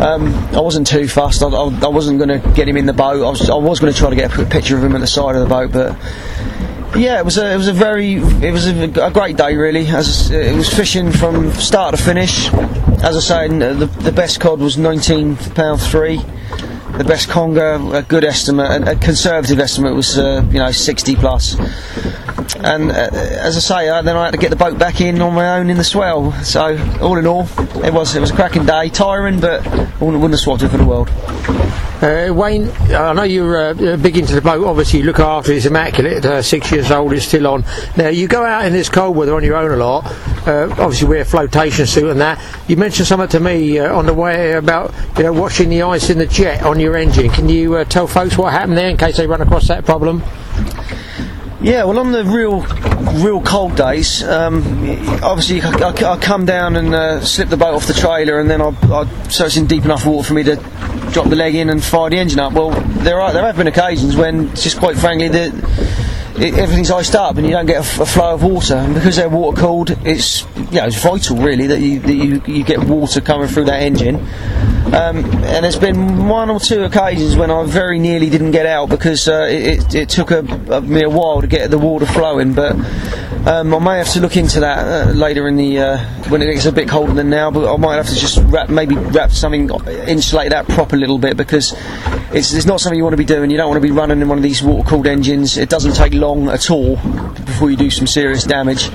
[0.00, 1.42] um, I wasn't too fast.
[1.42, 3.24] I, I, I wasn't going to get him in the boat.
[3.24, 5.06] I was, I was going to try to get a picture of him at the
[5.06, 5.96] side of the boat, but
[6.96, 9.86] yeah, it was a it was a very it was a, a great day really.
[9.86, 12.48] As it was fishing from start to finish.
[13.02, 16.20] As I say, the the best cod was 19 pound three.
[16.96, 21.56] the best conger, a good estimate, a, conservative estimate was uh, you know 60 plus.
[22.56, 25.34] And uh, as I say, then I had to get the boat back in on
[25.34, 26.32] my own in the swell.
[26.44, 27.48] So all in all,
[27.84, 30.78] it was it was a cracking day, tiring, but I wouldn't, have swapped it for
[30.78, 31.10] the world.
[32.00, 34.64] Uh, Wayne, I know you're uh, big into the boat.
[34.64, 35.56] Obviously, you look after it.
[35.56, 36.24] It's immaculate.
[36.24, 37.64] Uh, six years old, it's still on.
[37.96, 40.06] Now, you go out in this cold weather on your own a lot.
[40.46, 42.40] Uh, obviously, wear a flotation suit and that.
[42.68, 46.18] You mentioned something to me on the way about you know watching the ice in
[46.18, 47.30] the jet on your engine.
[47.30, 50.22] Can you tell folks what happened there in case they run across that problem?
[51.60, 52.60] Yeah, well, on the real,
[53.20, 54.62] real cold days, um,
[55.24, 58.48] obviously I, I, I come down and uh, slip the boat off the trailer, and
[58.48, 60.54] then I, I, so it's in deep enough water for me to
[61.10, 62.52] drop the leg in and fire the engine up.
[62.52, 65.50] Well, there are there have been occasions when, just quite frankly, the
[66.40, 68.74] it, everything's iced up and you don't get a, flow of water.
[68.74, 72.42] And because they're water cooled, it's you know, it's vital really that you that you,
[72.46, 74.16] you get water coming through that engine.
[74.88, 78.88] Um, and there's been one or two occasions when I very nearly didn't get out
[78.88, 82.06] because uh, it, it, it took a, a, me a while to get the water
[82.06, 82.54] flowing.
[82.54, 82.74] But
[83.46, 85.98] um, I may have to look into that uh, later in the uh,
[86.28, 87.50] when it gets a bit colder than now.
[87.50, 89.70] But I might have to just wrap maybe wrap something
[90.06, 91.74] insulate that prop a little bit because
[92.32, 93.50] it's, it's not something you want to be doing.
[93.50, 95.56] You don't want to be running in one of these water cooled engines.
[95.56, 98.90] It doesn't take long at all before you do some serious damage.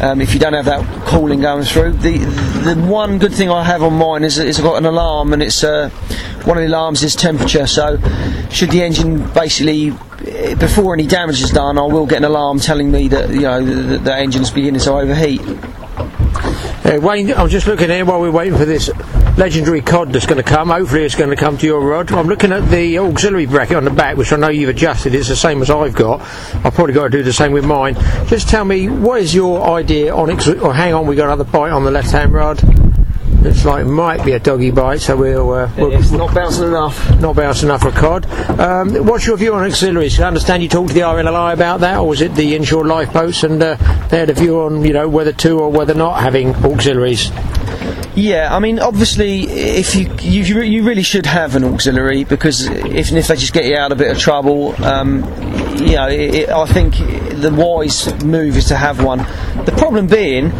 [0.00, 2.18] Um, if you don't have that cooling going through, the
[2.64, 5.42] the one good thing I have on mine is, is I've got an alarm, and
[5.42, 5.90] it's uh,
[6.44, 7.66] one of the alarms is temperature.
[7.66, 7.98] So,
[8.50, 9.92] should the engine basically
[10.26, 13.42] eh, before any damage is done, I will get an alarm telling me that you
[13.42, 15.40] know the, the engine's beginning to overheat.
[16.84, 18.90] Uh, Wayne, I'm just looking here while we're waiting for this
[19.36, 20.68] legendary cod that's going to come.
[20.68, 22.10] Hopefully, it's going to come to your rod.
[22.12, 25.14] I'm looking at the auxiliary bracket on the back, which I know you've adjusted.
[25.14, 26.20] It's the same as I've got.
[26.64, 27.94] I've probably got to do the same with mine.
[28.26, 30.46] Just tell me, what is your idea on it?
[30.62, 32.62] Or hang on, we got another bite on the left-hand rod.
[33.42, 35.50] Looks like it might be a doggy bite, so we'll.
[35.52, 37.18] Uh, we'll It's not bouncing enough.
[37.20, 38.24] not bouncing enough for cod.
[38.60, 40.20] Um, what's your view on auxiliaries?
[40.20, 43.42] I understand you talked to the RNLI about that, or was it the inshore lifeboats,
[43.42, 43.74] and uh,
[44.10, 47.32] they had a view on you know whether to or whether not having auxiliaries.
[48.14, 53.10] Yeah, I mean, obviously, if you you, you really should have an auxiliary because if,
[53.10, 55.24] if they just get you out of a bit of trouble, um,
[55.78, 56.96] you know, it, it, I think
[57.40, 59.18] the wise move is to have one.
[59.64, 60.52] The problem being,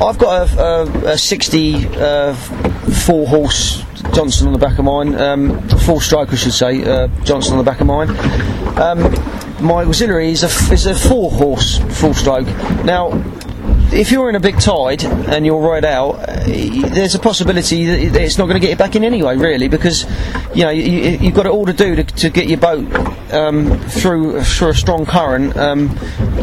[0.00, 5.14] I've got a, a, a 60 uh, four horse Johnson on the back of mine,
[5.16, 8.10] um, four stroke, I should say, uh, Johnson on the back of mine.
[8.78, 9.12] Um,
[9.64, 12.46] my auxiliary is a, is a four horse four stroke.
[12.84, 13.10] Now,
[13.92, 18.22] if you're in a big tide and you're right out, uh, there's a possibility that
[18.22, 20.04] it's not going to get you back in anyway, really, because
[20.54, 22.84] you know you, you've got it all to do to, to get your boat
[23.32, 25.88] um, through through a strong current um,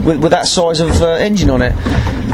[0.03, 1.73] with, with that size of uh, engine on it.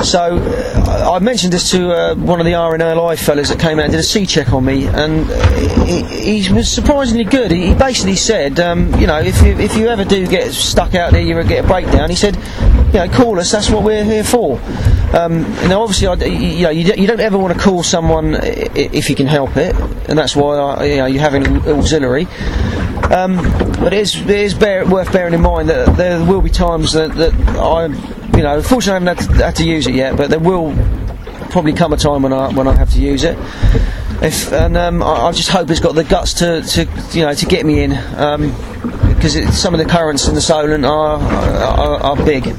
[0.04, 3.86] So uh, I mentioned this to uh, one of the RNLI fellas that came out
[3.86, 7.52] and did a sea check on me, and uh, he, he was surprisingly good.
[7.52, 10.96] He, he basically said, um, you know, if you if you ever do get stuck
[10.96, 12.10] out there, you get a breakdown.
[12.10, 12.38] He said,
[12.96, 13.52] you know, call us.
[13.52, 14.58] That's what we're here for.
[15.14, 19.10] Um, now, obviously, I, you know, you, you don't ever want to call someone if
[19.10, 19.76] you can help it,
[20.08, 22.26] and that's why I, you know you have an au- auxiliary.
[23.12, 23.36] Um,
[23.82, 26.94] but it is, it is bear, worth bearing in mind that there will be times
[26.94, 27.88] that, that I,
[28.38, 30.74] you know, fortunately I haven't had to, had to use it yet, but there will
[31.50, 33.38] probably come a time when I when I have to use it.
[34.22, 37.34] If, and um, I, I just hope it's got the guts to, to you know
[37.34, 37.90] to get me in
[39.16, 42.56] because it some of the currents in the Solent are are, are big.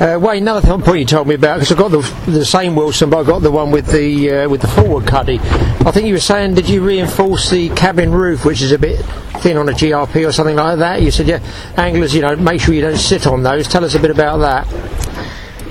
[0.00, 2.74] Uh, Wayne, another th- point you told me about because I've got the, the same
[2.74, 5.38] Wilson, but I've got the one with the uh, with the forward cuddy.
[5.38, 8.98] I think you were saying, did you reinforce the cabin roof, which is a bit
[9.40, 11.00] thin on a GRP or something like that?
[11.00, 11.38] You said, yeah,
[11.76, 13.68] anglers, you know, make sure you don't sit on those.
[13.68, 14.66] Tell us a bit about that.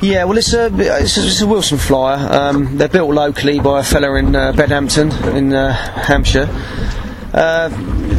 [0.01, 2.27] Yeah, well, it's a it's a, it's a Wilson flyer.
[2.31, 6.47] Um, they're built locally by a fella in uh, Bedhampton in uh, Hampshire.
[7.33, 7.69] Uh,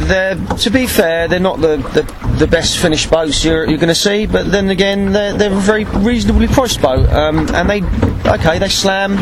[0.07, 3.87] they're, to be fair, they're not the, the, the best finished boats you're, you're going
[3.87, 7.07] to see, but then again, they're, they're a very reasonably priced boat.
[7.09, 7.81] Um, and they,
[8.29, 9.15] okay, they slam,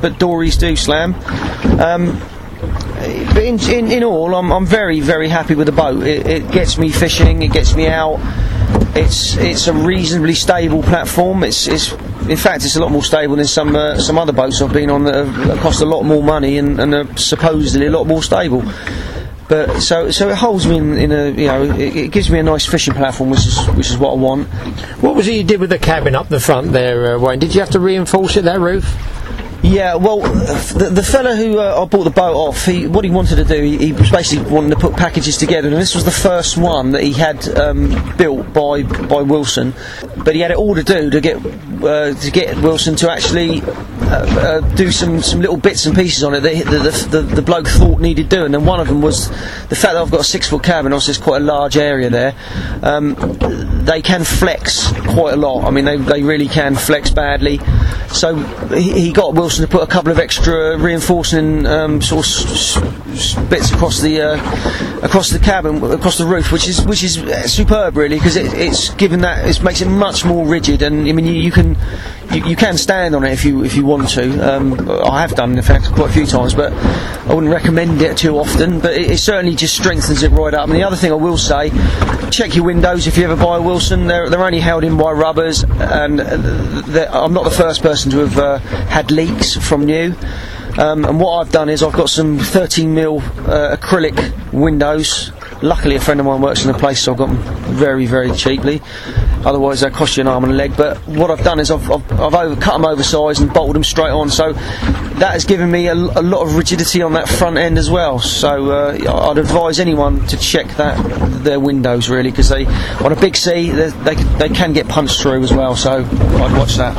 [0.00, 1.14] but dories do slam.
[1.80, 2.20] Um,
[3.34, 6.06] but in, in, in all, I'm, I'm very, very happy with the boat.
[6.06, 8.20] It, it gets me fishing, it gets me out.
[8.96, 11.42] It's it's a reasonably stable platform.
[11.42, 11.92] It's, it's
[12.28, 14.88] in fact it's a lot more stable than some uh, some other boats I've been
[14.88, 18.22] on that have cost a lot more money and, and are supposedly a lot more
[18.22, 18.62] stable.
[19.48, 22.38] But so so it holds me in, in a you know it, it gives me
[22.38, 24.48] a nice fishing platform, which is which is what I want.
[25.02, 27.38] What was it you did with the cabin up the front there, uh, Wayne?
[27.38, 28.84] Did you have to reinforce it, that roof?
[29.64, 33.10] Yeah, well, the, the fella who uh, I bought the boat off, he, what he
[33.10, 36.04] wanted to do, he, he was basically wanting to put packages together, and this was
[36.04, 37.88] the first one that he had um,
[38.18, 39.72] built by by Wilson.
[40.18, 41.36] But he had it all to do to get
[41.82, 43.62] uh, to get Wilson to actually
[44.06, 46.78] uh, do some, some little bits and pieces on it that the,
[47.10, 48.54] the, the, the bloke thought needed doing.
[48.54, 51.12] And one of them was the fact that I've got a six foot cabin, obviously
[51.12, 52.34] it's quite a large area there.
[52.82, 53.14] Um,
[53.84, 55.64] they can flex quite a lot.
[55.64, 57.58] I mean, they, they really can flex badly.
[58.08, 58.36] So
[58.74, 62.76] he, he got Wilson to put a couple of extra reinforcing um, sort of s-
[63.36, 67.18] s- bits across the uh, across the cabin, across the roof, which is which is
[67.18, 70.82] uh, superb, really, because it, it's given that it makes it much more rigid.
[70.82, 71.76] And I mean, you, you can
[72.32, 74.56] you, you can stand on it if you if you want to.
[74.56, 78.16] Um, I have done, in fact, quite a few times, but I wouldn't recommend it
[78.16, 78.80] too often.
[78.80, 80.68] But it, it certainly just strengthens it right up.
[80.68, 81.70] And the other thing I will say,
[82.30, 84.06] check your windows if you ever buy a Wilson.
[84.06, 88.38] They're they're only held in by rubbers, and I'm not the first person to have
[88.38, 90.14] uh, had leaks from new.
[90.76, 95.30] Um, and what I've done is I've got some 13 mil uh, acrylic windows.
[95.64, 97.38] Luckily, a friend of mine works in the place, so I've got them
[97.74, 98.82] very, very cheaply.
[99.46, 100.76] Otherwise, they cost you an arm and a leg.
[100.76, 103.84] But what I've done is I've, I've, I've over, cut them oversized and bolted them
[103.84, 104.28] straight on.
[104.28, 107.90] So that has given me a, a lot of rigidity on that front end as
[107.90, 108.18] well.
[108.18, 111.02] So uh, I'd advise anyone to check that
[111.42, 115.22] their windows really, because they on a big sea they, they they can get punched
[115.22, 115.76] through as well.
[115.76, 116.94] So I'd watch that.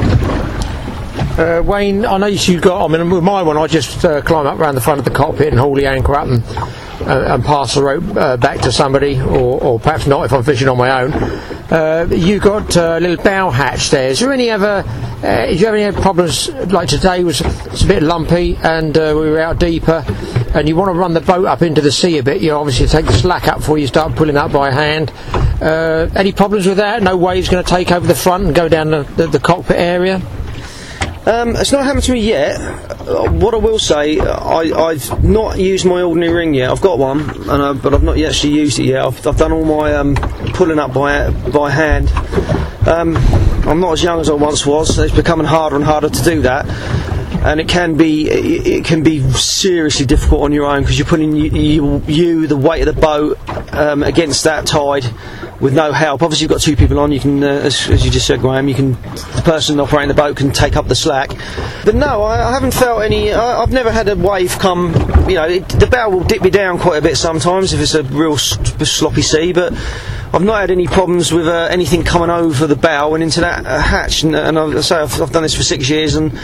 [1.37, 2.83] Uh, Wayne, I noticed you've got.
[2.83, 5.11] I mean, with my one, I just uh, climb up around the front of the
[5.11, 6.43] cockpit and haul the anchor up and,
[7.07, 10.67] and pass the rope uh, back to somebody, or, or perhaps not if I'm fishing
[10.67, 11.13] on my own.
[11.13, 14.09] Uh, you got a little bow hatch there.
[14.09, 14.83] Is there any other?
[14.85, 17.23] Uh, did you have any other problems like today?
[17.23, 20.03] Was it's a bit lumpy and uh, we were out deeper,
[20.53, 22.41] and you want to run the boat up into the sea a bit.
[22.41, 25.11] You obviously take the slack up before you start pulling up by hand.
[25.61, 27.01] Uh, any problems with that?
[27.01, 29.77] No waves going to take over the front and go down the, the, the cockpit
[29.77, 30.21] area?
[31.25, 32.61] Um, it's not happened to me yet.
[32.61, 36.69] Uh, what I will say, I, I've not used my Alderney ring yet.
[36.69, 39.03] I've got one, and I, but I've not actually used it yet.
[39.03, 40.15] I've, I've done all my um,
[40.53, 42.11] pulling up by by hand.
[42.87, 43.17] Um,
[43.67, 44.95] I'm not as young as I once was.
[44.95, 46.67] So it's becoming harder and harder to do that.
[47.43, 51.07] And it can be it, it can be seriously difficult on your own because you're
[51.07, 53.39] putting you, you, you the weight of the boat
[53.73, 55.05] um, against that tide
[55.65, 56.21] with no help.
[56.21, 57.11] Obviously, you've got two people on.
[57.11, 60.13] You can, uh, as, as you just said, Graham, you can the person operating the
[60.13, 61.29] boat can take up the slack.
[61.83, 63.33] But no, I, I haven't felt any.
[63.33, 64.93] I, I've never had a wave come.
[65.27, 67.95] You know, it, the bow will dip me down quite a bit sometimes if it's
[67.95, 68.57] a real s-
[68.89, 69.73] sloppy sea, but.
[70.33, 73.65] I've not had any problems with uh, anything coming over the bow and into that
[73.65, 76.37] uh, hatch, and, and I say I've, I've done this for six years, and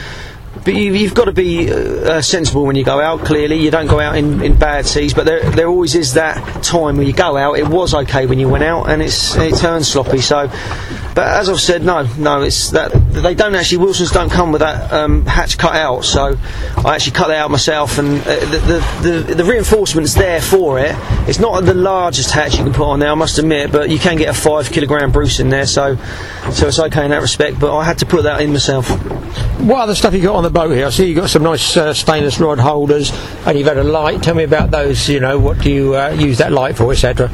[0.64, 3.22] but you, you've got to be uh, uh, sensible when you go out.
[3.22, 6.64] Clearly, you don't go out in, in bad seas, but there there always is that
[6.64, 7.58] time when you go out.
[7.58, 10.20] It was okay when you went out, and it's it turns sloppy.
[10.20, 10.48] So,
[11.16, 13.80] but as I've said, no, no, it's that they don't actually.
[13.80, 16.38] Wilsons don't come with that um, hatch cut out, so
[16.78, 18.58] I actually cut that out myself, and uh, the,
[19.02, 20.96] the the the reinforcement's there for it.
[21.28, 23.98] It's not the largest hatch you can put on there, I must admit, but you
[23.98, 25.96] can get a five kilogram Bruce in there, so
[26.52, 27.60] so it's okay in that respect.
[27.60, 28.90] But I had to put that in myself.
[29.60, 30.86] What other stuff you got on the boat here?
[30.86, 33.12] I see you've got some nice uh, stainless rod holders,
[33.46, 34.22] and you've had a light.
[34.24, 35.10] Tell me about those.
[35.10, 37.30] You know, what do you uh, use that light for, etc.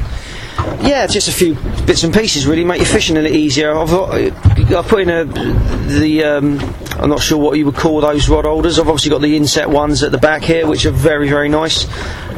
[0.80, 1.54] Yeah, just a few
[1.86, 3.76] bits and pieces really make your fishing a little easier.
[3.76, 6.60] I've, I've put in a the um,
[6.98, 8.78] I'm not sure what you would call those rod holders.
[8.78, 11.86] I've obviously got the inset ones at the back here, which are very very nice.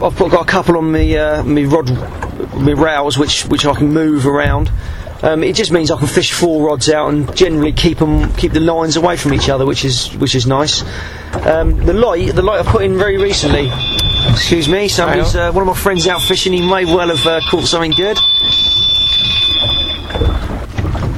[0.03, 1.91] I've put, got a couple on me uh, rod
[2.57, 4.70] me rails, which which I can move around.
[5.23, 8.53] Um, it just means I can fish four rods out and generally keep them keep
[8.53, 10.83] the lines away from each other, which is which is nice.
[11.47, 13.71] Um, the light the light I put in very recently.
[14.31, 16.53] Excuse me, somebody's uh, one of my friends out fishing.
[16.53, 18.18] He may well have uh, caught something good.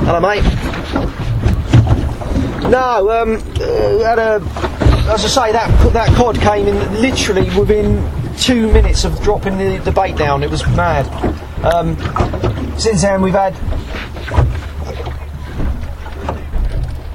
[0.05, 0.42] Hello, mate.
[2.68, 4.42] No, um, uh, had a,
[5.12, 8.03] as I say, that that cod came in literally within
[8.36, 10.42] two minutes of dropping the, the bait down.
[10.42, 11.07] It was mad.
[11.64, 11.96] Um,
[12.78, 13.54] since then, we've had.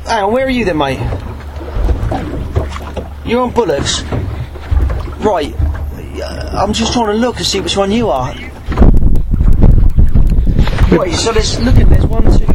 [0.07, 0.99] Hang on, where are you then, mate?
[3.25, 4.03] You're on bullocks,
[5.19, 5.53] right?
[6.21, 8.33] uh, I'm just trying to look and see which one you are.
[10.91, 12.45] Wait, so there's look at there's one, two,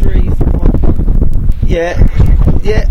[0.00, 1.66] three, four.
[1.66, 2.06] Yeah,
[2.62, 2.88] yeah.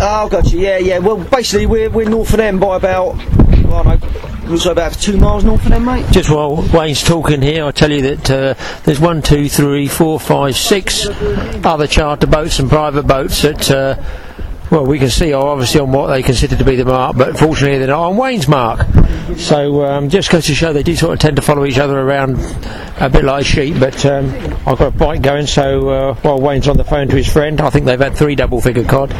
[0.00, 0.60] Oh, got you.
[0.60, 0.98] Yeah, yeah.
[0.98, 3.16] Well, basically, we're we're north of them by about.
[3.64, 3.98] Well,
[4.50, 6.06] also about two miles north of them, mate.
[6.10, 10.18] Just while Wayne's talking here, I tell you that uh, there's one, two, three, four,
[10.18, 11.06] five, six
[11.64, 13.70] other charter boats and private boats that.
[13.70, 14.02] Uh,
[14.70, 17.38] well, we can see are obviously on what they consider to be the mark, but
[17.38, 18.86] fortunately they're not on Wayne's mark.
[19.38, 21.98] So um, just goes to show they do sort of tend to follow each other
[21.98, 22.36] around
[22.98, 23.80] a bit like sheep.
[23.80, 24.28] But um,
[24.66, 27.60] I've got a bite going, so uh, while Wayne's on the phone to his friend,
[27.62, 29.12] I think they've had three double figure cod.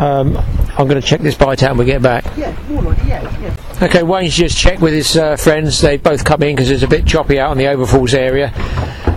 [0.00, 0.36] Um,
[0.76, 2.24] I'm going to check this bite out when we get back.
[2.36, 3.43] Yeah, more like yeah, yeah.
[3.82, 5.80] Okay, Wayne's just checked with his uh, friends.
[5.80, 8.52] They've both come in because it's a bit choppy out on the Overfalls area.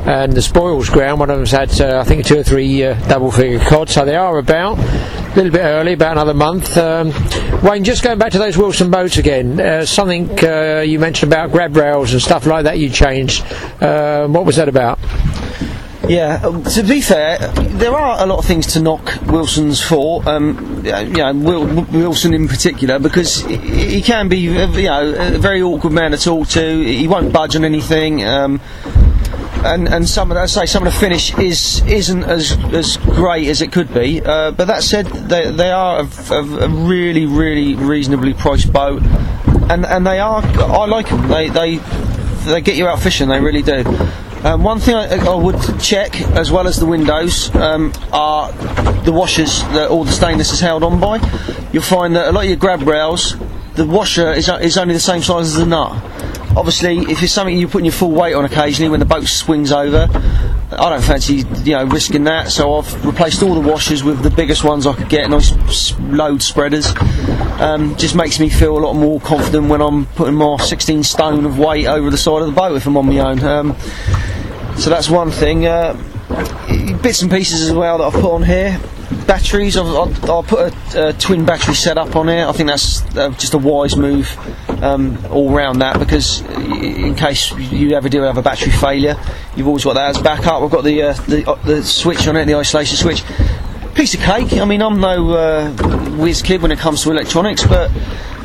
[0.07, 1.19] and the spoils ground.
[1.19, 4.05] One of them's had, uh, I think, two or three uh, double figure cod, so
[4.05, 6.77] they are about a little bit early, about another month.
[6.77, 7.11] Um,
[7.61, 11.51] Wayne, just going back to those Wilson boats again, uh, something uh, you mentioned about
[11.51, 13.43] grab rails and stuff like that you changed.
[13.81, 14.97] Uh, what was that about?
[16.07, 20.27] Yeah, um, to be fair, there are a lot of things to knock Wilson's for.
[20.27, 25.37] Um, you know, Wil- Wilson in particular, because he- can be, uh, you know, a
[25.37, 26.81] very awkward man to talk to.
[26.83, 28.23] He won't budge on anything.
[28.23, 28.61] Um,
[29.65, 32.95] and and some of the, I say some of the finish is isn't as as
[32.97, 34.21] great as it could be.
[34.23, 39.01] Uh, but that said, they they are a, a, a really really reasonably priced boat,
[39.69, 41.27] and and they are I like them.
[41.27, 41.75] They they
[42.45, 43.27] they get you out fishing.
[43.27, 43.83] They really do.
[44.43, 48.51] Um, one thing I, I would check, as well as the windows, um, are
[49.03, 51.17] the washers that all the stainless is held on by.
[51.73, 53.35] You'll find that a lot of your grab rails,
[53.75, 55.91] the washer is, is only the same size as the nut.
[56.55, 59.71] Obviously, if it's something you're putting your full weight on occasionally when the boat swings
[59.71, 60.07] over,
[60.71, 62.51] I don't fancy you know risking that.
[62.51, 66.41] So I've replaced all the washers with the biggest ones I could get, nice load
[66.41, 66.93] spreaders.
[67.59, 71.45] Um, just makes me feel a lot more confident when I'm putting my 16 stone
[71.45, 73.43] of weight over the side of the boat if I'm on my own.
[73.43, 73.75] Um,
[74.77, 75.65] so that's one thing.
[75.65, 75.93] Uh,
[77.01, 78.79] bits and pieces as well that I've put on here.
[79.25, 82.45] Batteries, I've, I'll, I'll put a, a twin battery setup on here.
[82.45, 84.37] I think that's uh, just a wise move
[84.81, 89.15] um, all round that because in case you ever do have a battery failure,
[89.55, 90.61] you've always got that as backup.
[90.61, 93.23] I've got the uh, the, uh, the switch on it, the isolation switch.
[93.95, 94.53] Piece of cake.
[94.53, 95.71] I mean, I'm no uh,
[96.17, 97.91] whiz kid when it comes to electronics, but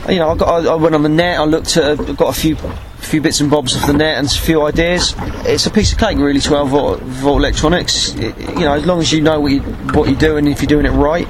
[0.08, 1.38] you know, I, got, I, I went on the net.
[1.38, 2.56] I looked at, I got a few,
[3.02, 5.14] few bits and bobs off the net and a few ideas.
[5.44, 6.40] It's a piece of cake, really.
[6.40, 8.14] 12 volt, volt electronics.
[8.14, 10.68] It, you know, as long as you know what, you, what you're doing, if you're
[10.68, 11.28] doing it right.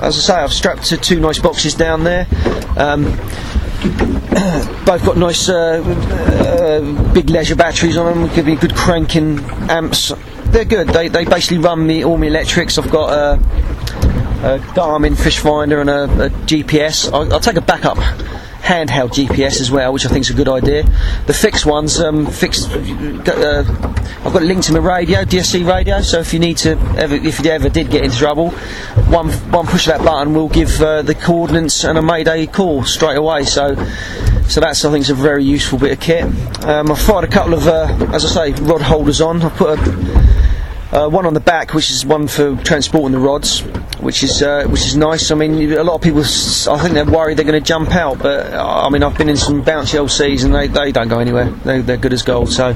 [0.00, 2.26] As I say, I've strapped to two nice boxes down there.
[2.76, 3.04] Um,
[4.84, 9.38] both got nice uh, uh, big leisure batteries on them, give me good cranking
[9.70, 10.12] amps.
[10.44, 10.88] They're good.
[10.88, 12.78] They, they basically run me all my electrics.
[12.78, 17.12] I've got a, a Garmin fish finder and a, a GPS.
[17.12, 17.98] I'll, I'll take a backup
[18.60, 20.84] handheld GPS as well, which I think is a good idea.
[21.26, 22.70] The fixed ones, um, fixed.
[22.70, 23.64] Uh,
[24.22, 26.00] I've got it linked to my radio, DSC radio.
[26.02, 28.50] So if you need to, ever, if you ever did get into trouble,
[29.08, 32.84] one one push of that button will give uh, the coordinates and a mayday call
[32.84, 33.44] straight away.
[33.44, 33.76] So.
[34.50, 36.24] So that's I think is a very useful bit of kit.
[36.64, 39.40] Um, I've fired a couple of, uh, as I say, rod holders on.
[39.42, 43.62] I've put a, uh, one on the back, which is one for transporting the rods,
[44.02, 45.30] which is uh, which is nice.
[45.30, 48.18] I mean, a lot of people, I think they're worried they're going to jump out,
[48.18, 51.08] but uh, I mean, I've been in some bouncy old seas and they, they don't
[51.08, 51.50] go anywhere.
[51.50, 52.74] They, they're good as gold, so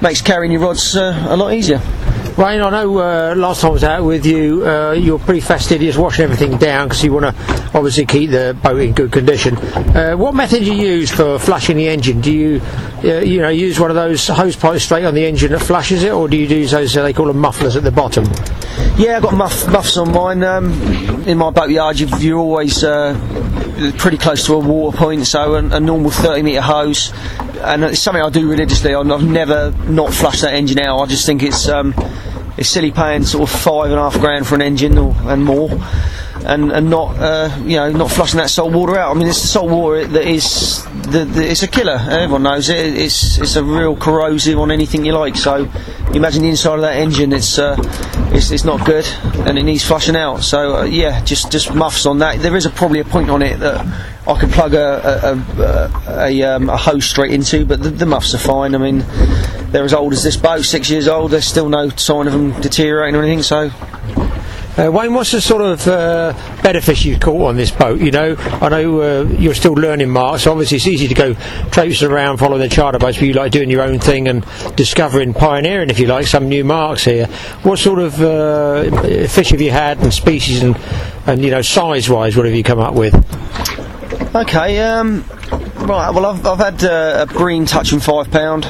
[0.00, 1.80] makes carrying your rods uh, a lot easier.
[2.36, 5.96] Ryan, I know uh, last time I was out with you, uh, you're pretty fastidious
[5.96, 9.56] washing everything down because you want to obviously keep the boat in good condition.
[9.56, 12.20] Uh, what method do you use for flushing the engine?
[12.20, 12.60] Do you,
[13.02, 16.12] you know, use one of those hose pipes straight on the engine that flushes it,
[16.12, 18.24] or do you use those uh, they call them mufflers at the bottom?
[18.96, 20.42] Yeah, I've got muff, muffs on mine.
[20.42, 20.72] Um,
[21.26, 23.14] in my boatyard, you've, you're always uh,
[23.98, 27.12] pretty close to a water point, so a, a normal 30 metre hose.
[27.60, 28.94] And it's something I do religiously.
[28.94, 31.00] I've I've never not flushed that engine out.
[31.00, 31.94] I just think it's um,
[32.56, 35.44] it's silly paying sort of five and a half grand for an engine or, and
[35.44, 35.70] more.
[36.46, 39.10] And, and not uh, you know not flushing that salt water out.
[39.10, 41.98] I mean, it's the salt water that is the, the, it's a killer.
[42.08, 42.94] Everyone knows it.
[42.94, 45.34] It's it's a real corrosive on anything you like.
[45.34, 45.68] So
[46.14, 47.32] imagine the inside of that engine.
[47.32, 47.76] It's uh,
[48.32, 49.06] it's, it's not good
[49.46, 50.44] and it needs flushing out.
[50.44, 52.38] So uh, yeah, just just muffs on that.
[52.38, 53.84] There is a, probably a point on it that
[54.28, 58.06] I could plug a a, a, a, um, a hose straight into, but the, the
[58.06, 58.74] muffs are fine.
[58.74, 59.04] I mean,
[59.72, 61.32] they're as old as this boat, six years old.
[61.32, 63.42] There's still no sign of them deteriorating or anything.
[63.42, 63.70] So
[64.78, 67.98] Uh, Wayne, what's the sort of uh, better fish you've caught on this boat?
[67.98, 70.40] You know, I know uh, you're still learning, Mark.
[70.40, 71.32] So obviously it's easy to go
[71.70, 74.44] traipsing around, following the charter boats, but you like doing your own thing and
[74.76, 77.26] discovering, pioneering, if you like, some new marks here.
[77.62, 80.76] What sort of uh, fish have you had, and species, and
[81.26, 83.14] and you know, size-wise, what have you come up with?
[84.36, 86.10] Okay, um, right.
[86.10, 88.66] Well, I've, I've had uh, a green touching five pound.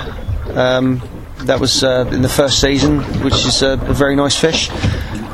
[0.50, 1.02] Um,
[1.38, 4.70] that was uh, in the first season, which is uh, a very nice fish.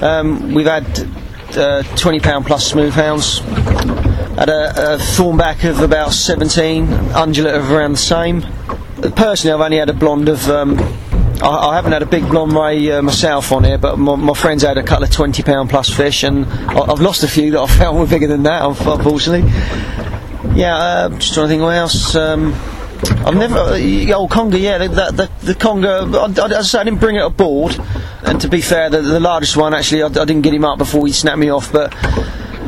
[0.03, 0.85] Um, we've had
[1.57, 3.39] uh, twenty pound plus smooth hounds.
[3.39, 8.43] Had a, a thornback of about seventeen, undulate of around the same.
[9.15, 10.49] Personally, I've only had a blonde of.
[10.49, 10.77] Um,
[11.41, 14.63] I, haven't had a big blonde ray uh, myself on here, but my, my friends
[14.63, 17.61] had a couple of twenty pound plus fish, and I, I've lost a few that
[17.61, 19.49] I found were bigger than that, unfortunately.
[20.55, 22.15] Yeah, uh, just trying to think what else.
[22.17, 22.55] Um,
[23.25, 24.59] I've never uh, old conger.
[24.59, 25.89] Yeah, the the, the, the conger.
[25.89, 27.79] I, I, I didn't bring it aboard,
[28.25, 30.79] and to be fair, the, the largest one actually, I, I didn't get him up
[30.79, 31.73] before he snapped me off.
[31.73, 31.95] But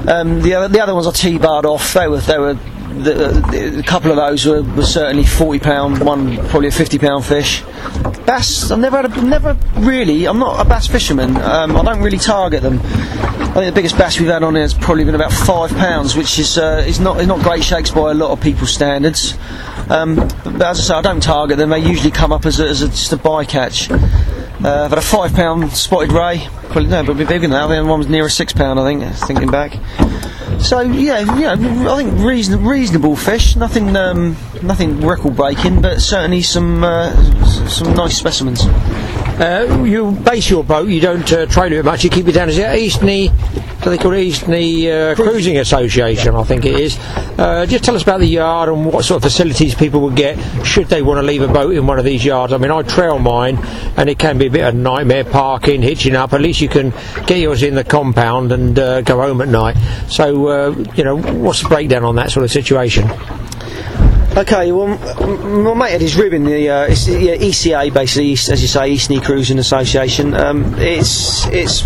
[0.09, 1.95] um, the other the other ones I T-barred off.
[1.95, 6.37] They were they were the, a couple of those were, were certainly forty pound, one
[6.49, 7.63] probably a fifty pound fish.
[8.27, 10.27] Bass, I've never had a, never really.
[10.27, 11.37] I'm not a bass fisherman.
[11.37, 12.81] Um, I don't really target them.
[12.81, 16.17] I think the biggest bass we've had on here has probably been about five pounds,
[16.17, 19.37] which is uh, is not is not great shakes by a lot of people's standards.
[19.91, 21.71] Um, but as I say, I don't target them.
[21.71, 23.91] They usually come up as, a, as a, just a bycatch.
[24.65, 26.49] Uh, a five pound spotted ray.
[26.71, 27.67] Probably no, but bigger than that.
[27.67, 29.05] The other one was near a six pound, I think.
[29.17, 29.75] Thinking back.
[30.59, 33.57] So yeah, yeah, I think reason, reasonable fish.
[33.57, 34.37] Nothing, um,
[34.67, 37.13] nothing record breaking, but certainly some uh,
[37.69, 38.65] some nice specimens.
[38.65, 42.49] Uh, you base your boat, you don't uh, trailer it much, you keep it down
[42.49, 46.97] as Eastney, what they call it, Eastney uh, Cruising Association, I think it is.
[47.37, 50.39] Uh, just tell us about the yard and what sort of facilities people would get
[50.65, 52.53] should they want to leave a boat in one of these yards.
[52.53, 53.59] I mean, I trail mine,
[53.97, 56.33] and it can be a bit of a nightmare parking, hitching up.
[56.33, 56.91] At least you can
[57.27, 59.77] get yours in the compound and uh, go home at night.
[60.09, 63.09] So, uh, you know, what's the breakdown on that sort of situation?
[64.37, 64.89] Okay, well,
[65.63, 70.35] my mate had his the uh, yeah, ECA, basically, as you say, Eastney Cruising Association.
[70.35, 71.83] Um, it's it's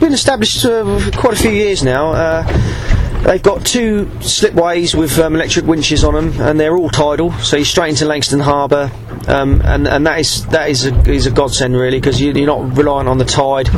[0.00, 2.12] been established uh, for quite a few years now.
[2.12, 7.32] Uh, they've got two slipways with um, electric winches on them, and they're all tidal,
[7.32, 8.90] so you're straight into Langstone Harbour.
[9.28, 12.46] Um, and and that is that is a, is a godsend really because you, you're
[12.46, 13.68] not reliant on the tide.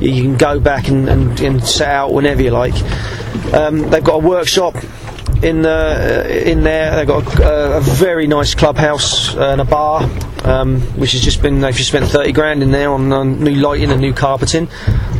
[0.00, 2.80] You can go back and, and, and set out whenever you like.
[3.52, 4.76] Um, they've got a workshop
[5.42, 6.96] in the in there.
[6.96, 10.02] They've got a, a very nice clubhouse and a bar,
[10.44, 13.54] um, which has just been they've just spent thirty grand in there on, on new
[13.54, 14.68] lighting and new carpeting.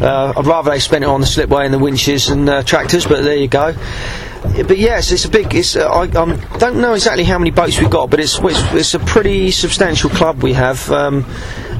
[0.00, 3.06] Uh, I'd rather they spent it on the slipway and the winches and uh, tractors,
[3.06, 3.74] but there you go.
[4.42, 5.54] But yes, it's a big.
[5.54, 8.72] It's, uh, I um, don't know exactly how many boats we've got, but it's it's,
[8.72, 10.90] it's a pretty substantial club we have.
[10.90, 11.24] Um,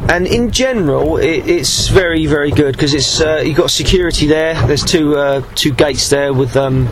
[0.08, 4.54] and in general, it, it's very, very good because it's uh, you've got security there.
[4.66, 6.88] There's two uh, two gates there with um,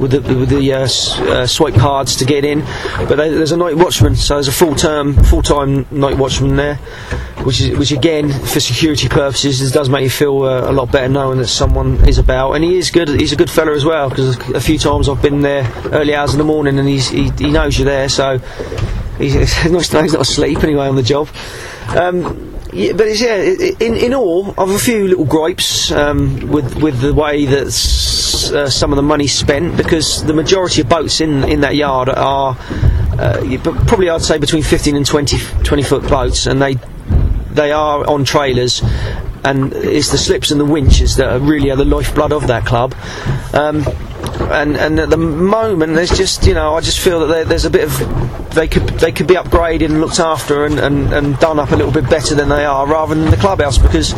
[0.00, 2.60] with the, with the uh, uh, swipe cards to get in.
[3.06, 6.56] But they, there's a night watchman, so there's a full term, full time night watchman
[6.56, 6.76] there,
[7.44, 11.08] which is which again for security purposes does make you feel uh, a lot better
[11.08, 12.52] knowing that someone is about.
[12.52, 13.08] And he is good.
[13.08, 16.32] He's a good fella as well because a few times I've been there early hours
[16.32, 18.38] in the morning and he's, he he knows you're there, so
[19.18, 19.34] he's
[19.70, 21.28] nice to know he's not asleep anyway on the job.
[21.88, 23.36] Um, yeah, but it's, yeah,
[23.84, 28.70] in, in all, I've a few little gripes um, with with the way that uh,
[28.70, 32.56] some of the money's spent because the majority of boats in in that yard are
[33.18, 36.76] uh, probably I'd say between 15 and 20, 20 foot boats, and they
[37.50, 38.82] they are on trailers.
[39.42, 42.66] And it's the slips and the winches that are really are the lifeblood of that
[42.66, 42.94] club.
[43.54, 43.84] Um,
[44.50, 47.64] and and at the moment, there's just you know I just feel that there, there's
[47.64, 51.38] a bit of they could they could be upgraded and looked after and, and, and
[51.38, 54.14] done up a little bit better than they are, rather than the clubhouse because.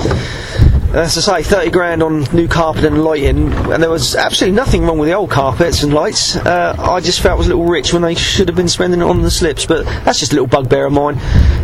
[0.95, 4.83] As I say, 30 grand on new carpet and lighting, and there was absolutely nothing
[4.83, 6.37] wrong with the old carpets and lights.
[6.37, 9.01] Uh, I just felt it was a little rich when they should have been spending
[9.01, 11.19] it on the slips, but that's just a little bugbear of mine.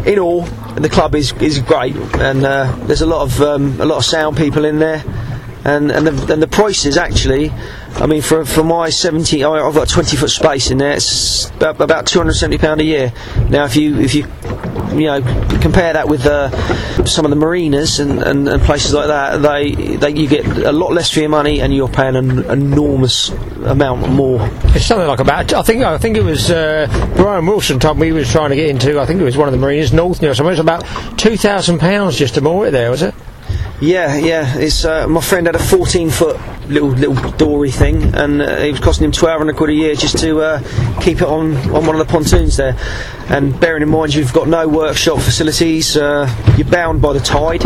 [0.07, 0.44] In all,
[0.76, 4.07] the club is, is great, and uh, there's a lot of um, a lot of
[4.07, 5.05] sound people in there,
[5.62, 7.53] and and the, and the prices actually.
[8.01, 10.92] I mean, for for my 70, I- I've got a 20 foot space in there.
[10.92, 13.12] It's about, about 270 pound a year.
[13.51, 14.26] Now, if you if you
[14.92, 15.20] you know
[15.61, 16.49] compare that with uh,
[17.05, 20.70] some of the marinas and, and, and places like that, they, they you get a
[20.72, 23.30] lot less for your money, and you're paying an enormous
[23.64, 24.49] amount more.
[24.76, 25.53] It's something like about.
[25.53, 25.82] I think.
[25.82, 26.86] I think it was uh,
[27.16, 29.01] Brian Wilson told me he was trying to get into.
[29.01, 30.53] I think it was one of the marinas, North or somewhere.
[30.53, 30.84] It was about
[31.18, 33.14] two thousand pounds just to moor it there, was it?
[33.81, 34.59] Yeah, yeah.
[34.59, 36.37] It's uh, my friend had a 14 foot
[36.68, 40.18] little little dory thing, and uh, it was costing him 1200 quid a year just
[40.18, 42.76] to uh, keep it on on one of the pontoons there.
[43.29, 47.64] And bearing in mind you've got no workshop facilities, uh, you're bound by the tide.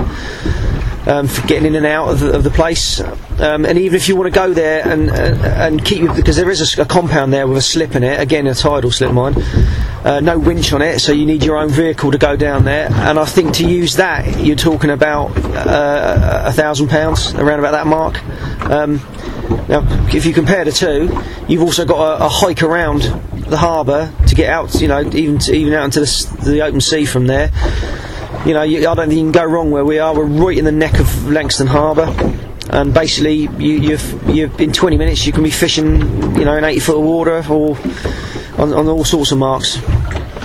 [1.05, 3.01] Um, for getting in and out of the, of the place,
[3.43, 5.15] um, and even if you want to go there and uh,
[5.65, 8.55] and keep because there is a compound there with a slip in it, again a
[8.55, 9.35] tidal slip mine,
[10.05, 12.89] uh, no winch on it, so you need your own vehicle to go down there.
[12.93, 17.73] And I think to use that, you're talking about uh, a thousand pounds, around about
[17.73, 18.23] that mark.
[18.71, 19.01] Um,
[19.69, 19.83] now,
[20.15, 21.11] if you compare the two,
[21.49, 25.39] you've also got a, a hike around the harbour to get out, you know, even
[25.39, 27.51] to, even out into the, the open sea from there.
[28.47, 30.15] You know, you, I don't think you can go wrong where we are.
[30.15, 32.07] We're right in the neck of Langstone Harbour,
[32.71, 36.01] and basically, you, you've, you've in 20 minutes you can be fishing,
[36.37, 37.77] you know, in 80 foot of water or
[38.59, 39.81] on, on all sorts of marks.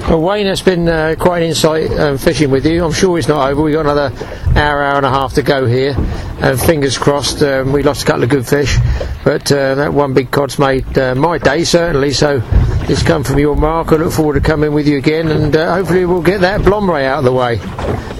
[0.08, 2.86] Well, Wayne has been uh, quite an insight um, fishing with you.
[2.86, 3.62] I'm sure it's not over.
[3.62, 4.16] We've got another
[4.58, 5.96] hour, hour and a half to go here.
[6.40, 8.78] And fingers crossed, um, we lost a couple of good fish.
[9.26, 12.14] But uh, that one big cod's made uh, my day, certainly.
[12.14, 12.42] So
[12.84, 13.92] it's come from your mark.
[13.92, 15.28] I look forward to coming with you again.
[15.28, 17.58] And uh, hopefully we'll get that Blomray out of the way.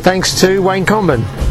[0.02, 1.47] Thanks to Wayne Conban.